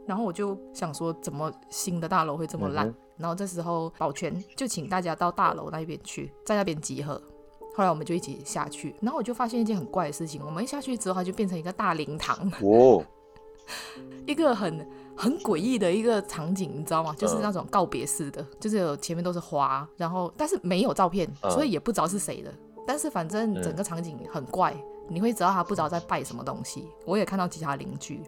[0.07, 2.95] 然后我就想说，怎么新的大楼会这么烂？
[3.17, 7.19] 然后这时候保全就请大家到大楼那边去，在那边集合。
[7.75, 10.43] 后来我们就一起下去，然后我就发现一件很怪的事情。
[10.45, 13.03] 我们一下去之后，它就变成一个大灵堂，哦，
[14.27, 14.87] 一个很
[15.17, 17.15] 很诡异的一个场景，你知道吗？
[17.19, 22.53] 就是那种告别式的，就是有前面都是花，然后但是没有照片，所以也不知道是谁的。
[22.87, 24.77] 但是反正整个场景很怪，
[25.09, 26.89] 你会知道他不知道在拜什么东西。
[27.05, 28.21] 我也看到其他邻居，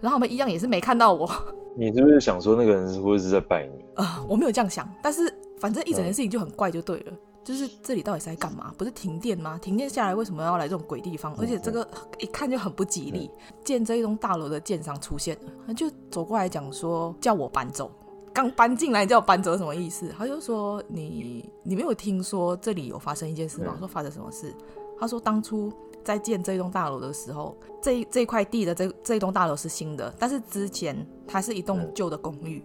[0.00, 1.30] 然后我们一样也是没看到我。
[1.76, 3.84] 你是不是想说那个人是不是在拜你？
[3.96, 7.12] 呃， 我没有这样想，但是反正一整件事情就很怪，就对了。
[7.42, 8.72] 就是这里到底是在干嘛？
[8.76, 9.58] 不是停电吗？
[9.60, 11.34] 停电下来为什么要来这种鬼地方？
[11.36, 11.86] 而且这个
[12.18, 13.30] 一看就很不吉利。
[13.64, 17.90] 建这一栋大楼的建商出现了，他就走过来讲说叫我搬走。
[18.32, 20.08] 刚搬进来叫我搬走什么意思？
[20.16, 23.72] 他就说你你没有听说这里有发生一件事吗？
[23.74, 24.54] 我说发生什么事？
[24.98, 25.72] 他说当初
[26.04, 30.94] 在建这一栋大楼的时候，这这块地的这这一栋大楼是新的，但是之前
[31.26, 32.62] 它是一栋旧的公寓。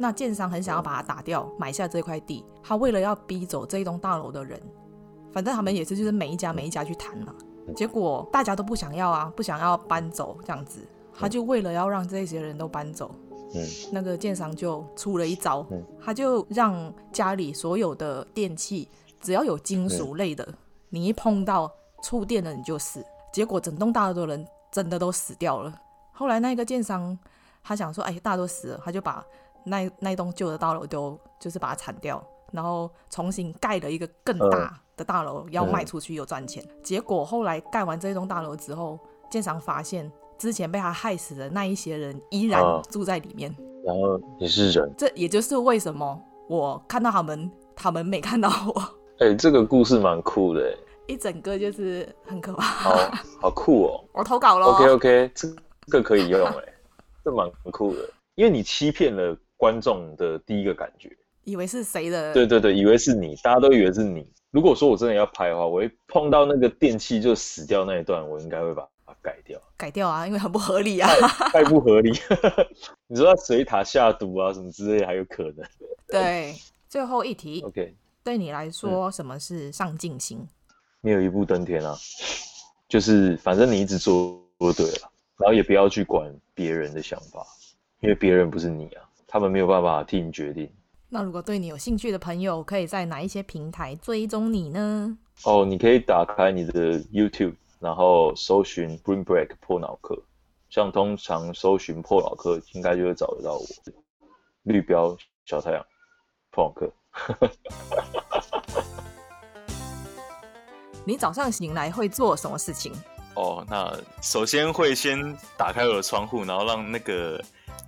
[0.00, 2.44] 那建商很想要把它打掉，买下这块地。
[2.62, 4.58] 他为了要逼走这一栋大楼的人，
[5.32, 7.34] 反正他们也是就是每一家每一家去谈嘛。
[7.74, 10.80] 结果大家都不想要啊，不想要搬走这样子。
[11.12, 13.10] 他就为了要让这些人都搬走，
[13.52, 15.66] 嗯，那个建商就出了一招，
[16.00, 18.88] 他就让家里所有的电器
[19.20, 20.48] 只要有金属类的，
[20.90, 21.68] 你一碰到
[22.04, 23.04] 触电了你就死。
[23.32, 25.74] 结果整栋大楼的人真的都死掉了。
[26.12, 27.18] 后来那个建商
[27.64, 29.24] 他想说，哎，大家都死了，他就把。
[29.64, 36.64] 那那栋旧的大楼都就是把它铲掉，然后重新盖了一个更大的大楼，要卖出去又赚钱。
[36.82, 38.98] 结果后来盖完这栋大楼之后，
[39.30, 43.54] 建商发现之前被他害死的那一些人依然住在里面。
[43.84, 48.82] 然后也是人，这也就是为什么我看到他们，他们没看到我。
[49.18, 52.62] 哎，这个故事蛮酷的，一整个就是很可怕。
[52.64, 54.04] 好，好酷哦！
[54.12, 54.66] 我投稿了。
[54.66, 55.48] OK OK，这
[55.86, 56.64] 这个可以用哎，
[57.24, 58.00] 这蛮酷的，
[58.34, 59.36] 因为你欺骗了。
[59.58, 62.32] 观众的第一个感觉，以为是谁的？
[62.32, 64.26] 对对对，以为是你，大家都以为是你。
[64.50, 69.60] 如果说我真的要拍的话，我一碰到那个电器就死掉那一段，我应该会把它改掉。
[69.76, 71.08] 改掉啊，因为很不合理啊，
[71.52, 72.10] 太不合理。
[73.08, 75.66] 你说他水塔下毒啊，什么之类，还有可能。
[76.08, 76.54] 对，
[76.88, 77.60] 最后一题。
[77.62, 77.94] OK，
[78.24, 80.46] 对你来说，什么是上进心？
[81.00, 81.94] 没有一步登天啊，
[82.88, 87.46] 就是反正你一直做做对了，然后也不要去管别人的想法，
[88.00, 89.07] 因为别人不是你啊。
[89.30, 90.68] 他们没有办法替你决定。
[91.10, 95.18] 那如果对你有兴趣的朋友，可以在哪一些平台追踪你呢？
[95.44, 100.18] 哦，你可以打开你的 YouTube，然后搜寻 Brain Break 破脑课。
[100.70, 103.64] 像通常搜寻破脑课，应该就会找得到我。
[104.62, 105.14] 绿标
[105.44, 105.86] 小太阳
[106.50, 106.90] 破脑课。
[111.04, 112.92] 你早上醒来会做什么事情？
[113.34, 117.38] 哦，那首先会先打开我的窗户，然后让那个。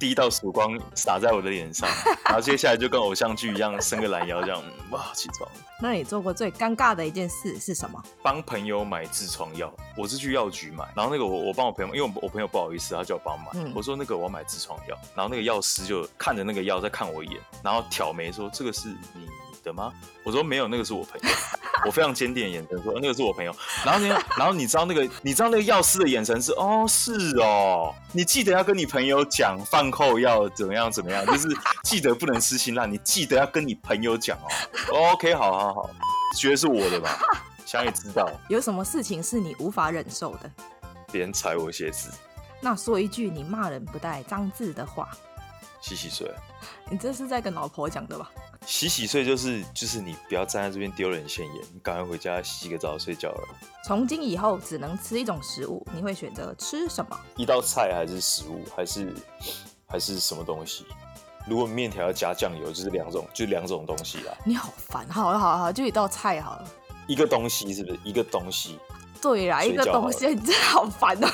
[0.00, 1.86] 第一道曙光洒在我的脸上，
[2.24, 5.46] 然后接下来就跟偶像剧一样伸个懒腰这样，哇，起床。
[5.78, 8.02] 那你做过最尴尬的一件事是什么？
[8.22, 19.28] 帮朋友买痔疮药，我是去药局买，然后那个我我帮我朋友，因为我朋友不好意思，他叫我帮买，嗯、我说那个我要买痔疮药，然后那个药师就看着那个药再看我一眼，然后挑眉说这个是你
[19.62, 19.92] 的吗？
[20.24, 21.28] 我说没有，那个是我朋友。
[21.84, 23.54] 我非常坚定的眼神说，那个是我朋友。
[23.84, 31.48] 然后呢，然后你知道那个，你知道那个药师的眼神是，哦，是哦，你记得要跟你朋友讲饭后要怎么样怎么样，就是
[31.84, 35.12] 记得不能吃辛辣，你记得要跟你朋友讲哦。
[35.12, 35.90] OK，好好好，
[36.38, 37.18] 觉得是我的吧？
[37.66, 38.28] 想也知道。
[38.48, 40.50] 有什么事情是你无法忍受的？
[41.12, 42.10] 别人踩我鞋子。
[42.60, 45.08] 那说一句你骂人不带脏字的话。
[45.80, 46.30] 洗洗睡。
[46.90, 48.30] 你这是在跟老婆讲的吧？
[48.66, 53.48] 洗洗睡就是就是你不要站在这边丢人现眼，你赶快回家洗个澡睡觉了。
[53.84, 57.18] 从今以后只能吃一种食物，你会选择吃什么？
[57.36, 59.14] 一道菜还是食物还是
[59.86, 60.86] 还是什么东西？
[61.46, 64.32] 如果面条要加酱油，就是两种，就两种东西啦。
[64.44, 66.68] 你好烦，好了好了好了，就一道菜好了。
[67.06, 67.98] 一个东西是不是？
[68.04, 68.78] 一个东西。
[69.22, 71.28] 对啦，一个东西，你真的好烦哦。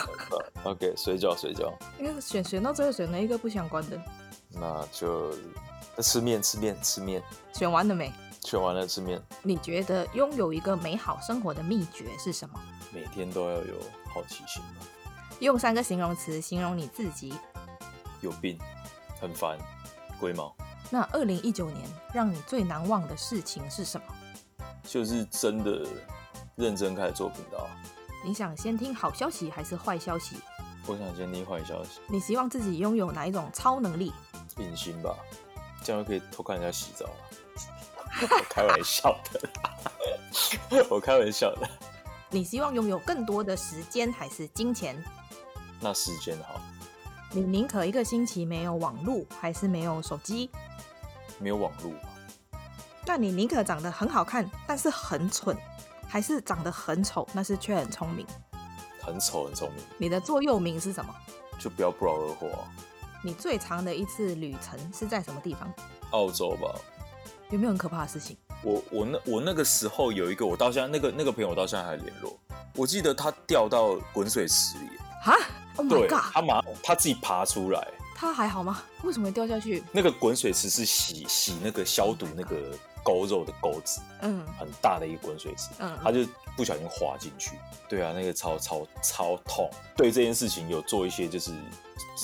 [0.64, 1.72] OK，水饺，水饺。
[1.99, 4.01] 因为选选到最后选了一个不相关的，
[4.53, 5.65] 那就那
[6.03, 7.22] 吃面，吃面，吃面。
[7.53, 8.12] 选完了没？
[8.42, 9.20] 选完了，吃面。
[9.42, 12.61] 你觉得拥有一个美好生活的秘诀是什么？
[12.92, 13.74] 每天都要有
[14.12, 14.86] 好奇心吧。
[15.40, 17.34] 用三个形容词形容你自己。
[18.20, 18.59] 有病，
[19.20, 19.59] 很烦，
[20.20, 20.55] 龟毛。
[20.90, 24.07] 那二零一九年让你最难忘的事情是什么？
[24.84, 25.84] 就是真的
[26.55, 27.66] 认真开始做频道。
[28.24, 30.36] 你想先听好消息还是坏消息？
[30.86, 32.01] 我想先听坏消息。
[32.09, 34.12] 你希望自己拥有哪一种超能力？
[34.59, 35.14] 隐形吧，
[35.87, 37.09] 这样可以偷看人家洗澡。
[38.20, 41.68] 我开玩笑的， 我开玩笑的。
[42.28, 45.01] 你希望拥有更多的时间还是金钱？
[45.80, 46.61] 那时间好。
[47.30, 50.51] 你宁可一个星期没有网络，还是没有手机？
[51.39, 51.93] 没有网络。
[53.07, 55.57] 那你宁可长得很好看，但是很蠢，
[56.09, 58.26] 还是长得很丑，但是却很聪明？
[59.01, 59.84] 很丑很聪明。
[59.99, 61.14] 你的座右铭是什么？
[61.61, 62.49] 就不要不劳而获。
[63.27, 65.68] 你最长的一次旅程是在什么地方？
[66.12, 66.72] 澳洲吧。
[67.51, 68.37] 有没有很可怕的事情？
[68.62, 72.39] 我我那我那个时候有一个，我到现在那个那个朋友，我到现在还联络。
[72.77, 74.91] 我记得他掉到滚水池里。
[75.24, 75.37] 哈
[75.77, 76.33] ？Oh my god！
[76.33, 77.89] 他马他自己爬出来。
[78.18, 78.82] 他还好吗？
[79.02, 79.84] 为什么会掉下去？
[79.92, 82.56] 那个滚水池是洗洗那个消毒那个
[83.04, 86.20] 钩肉的钩子，嗯，很大的一个滚水池，嗯，他就
[86.56, 87.58] 不小心滑进去。
[87.90, 89.70] 对啊，那个超超超痛。
[89.94, 91.52] 对这件事情有做一些，就是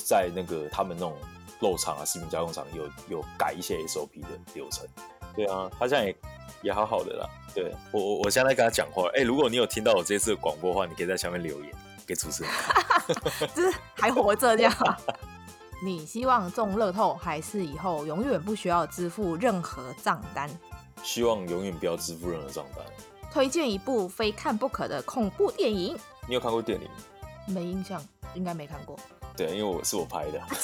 [0.07, 1.15] 在那个他们那种
[1.61, 4.89] 肉厂啊、食品加工厂有有改一些 SOP 的流程。
[5.37, 6.17] 对啊，他现在也
[6.63, 7.29] 也好好的啦。
[7.55, 11.71] 对我我我现在跟他讲话，哎、欸，如果你有听到我这次的广播的话，你可以在下面留言
[12.07, 12.53] 给主持人。
[13.55, 14.75] 就是还活着这样。
[15.85, 20.49] 你希望中乐透，还是以后永远不需要支付任何账单？
[21.03, 22.85] 希望永远不要支付任何账单。
[23.33, 25.99] 推荐一部非看不可的恐怖电影。
[26.29, 26.89] 你有看过电影？
[27.53, 28.01] 没印象，
[28.35, 28.97] 应该没看过。
[29.37, 30.41] 对，因为我是我拍的。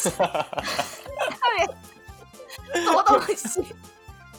[2.73, 3.65] 什么东西？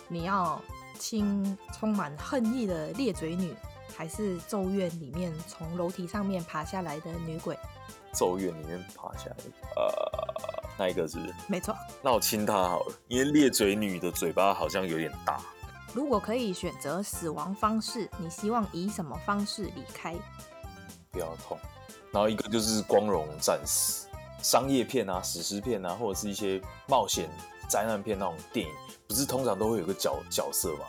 [0.08, 0.62] 你要
[0.98, 3.54] 亲充满恨意的裂嘴女，
[3.98, 7.60] 还是咒怨里面从楼梯上面爬下来的女鬼？
[8.14, 9.44] 咒怨里面爬下来的，
[9.76, 10.29] 呃。
[10.80, 11.34] 那一个是不是？
[11.48, 11.76] 没错。
[12.02, 15.42] 那我亲她好了，因为裂嘴女的嘴巴好像有点大。
[15.94, 20.16] 如果可以选择死亡方式，你希望以什么方式离开？
[21.12, 21.58] 不要痛。
[22.12, 24.08] 然后一个就是光荣战死，
[24.42, 27.30] 商业片啊、史诗片啊，或者是一些冒险
[27.68, 28.74] 灾难片那种电影，
[29.08, 30.86] 不是通常都会有个角角色吗？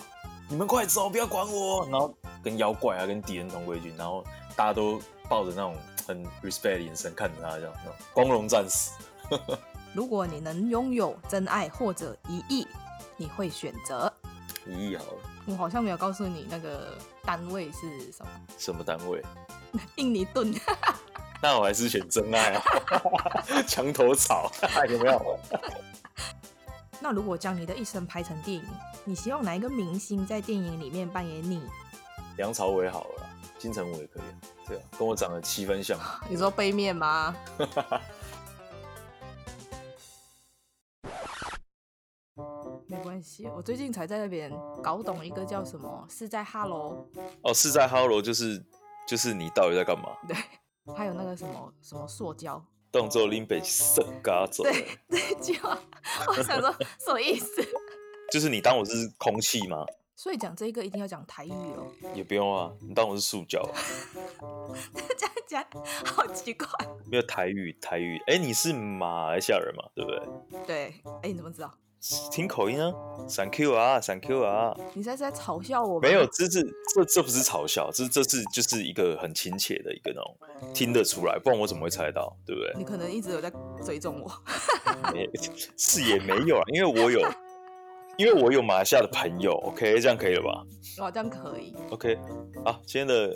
[0.48, 1.86] 你们快走，不要管我！
[1.90, 4.24] 然后跟妖怪啊、跟敌人同归于尽，然后
[4.54, 5.74] 大家都抱着那种
[6.06, 7.74] 很 respect 的眼神看着他，这样
[8.12, 8.92] 光荣战死。
[9.94, 12.66] 如果你能拥有真爱或者一亿，
[13.16, 14.12] 你会选择
[14.66, 15.18] 一亿好了。
[15.46, 18.30] 我好像没有告诉你那个单位是什么？
[18.56, 19.22] 什么单位？
[19.96, 20.54] 印尼盾。
[21.42, 22.62] 那我还是选真爱啊！
[23.66, 24.52] 墙头草
[24.88, 25.38] 有没有？
[27.00, 28.64] 那如果将你的一生拍成电影，
[29.04, 31.62] 你希望哪一个明星在电影里面扮演你？
[32.36, 33.26] 梁朝伟好了，
[33.58, 34.22] 金城武也可以。
[34.68, 35.98] 对啊，跟我长得七分像。
[36.28, 37.34] 你说背面吗？
[42.90, 44.50] 没关系，我最近才在那边
[44.82, 47.06] 搞懂一个叫什么，是在哈喽。
[47.42, 48.60] 哦，是在哈喽，就是
[49.06, 50.10] 就是你到底在干嘛？
[50.26, 50.36] 对，
[50.94, 52.60] 还有那个什么什么塑胶
[52.90, 54.64] 动作拎北色嘎走。
[54.64, 55.78] 对，这句话
[56.26, 57.64] 我想说什么意思？
[58.32, 59.86] 就是你当我是空气吗？
[60.16, 61.86] 所以讲这个一定要讲台语哦。
[62.14, 63.62] 也不用啊，你当我是塑胶。
[65.16, 66.66] 这样讲好奇怪。
[67.06, 68.18] 没有台语，台语。
[68.26, 69.84] 哎，你是马来西亚人嘛？
[69.94, 70.64] 对不对？
[70.66, 70.94] 对。
[71.22, 71.72] 哎，你怎么知道？
[72.32, 72.90] 听口音啊
[73.28, 74.74] ，Thank you 啊，Thank you 啊！
[74.94, 76.00] 你在在嘲笑我？
[76.00, 80.34] 没有，这是这这不是嘲笑，这这是就是一个很亲切的一个那种
[80.72, 82.72] 听得出来，不然我怎么会猜到，对不对？
[82.78, 83.52] 你可能一直有在
[83.84, 84.32] 追踪我，
[85.76, 87.20] 是也没有啊，因为我有，
[88.16, 90.64] 因为我有马来西亚的朋友，OK，这样可以了吧？
[91.04, 92.18] 哦，这样可以，OK，
[92.64, 93.30] 好，今天的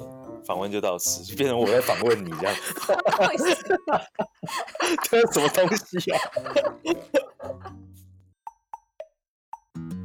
[0.47, 2.55] 访问就到此，就变成我在访问你这样，
[5.05, 6.19] 这是什么东西啊？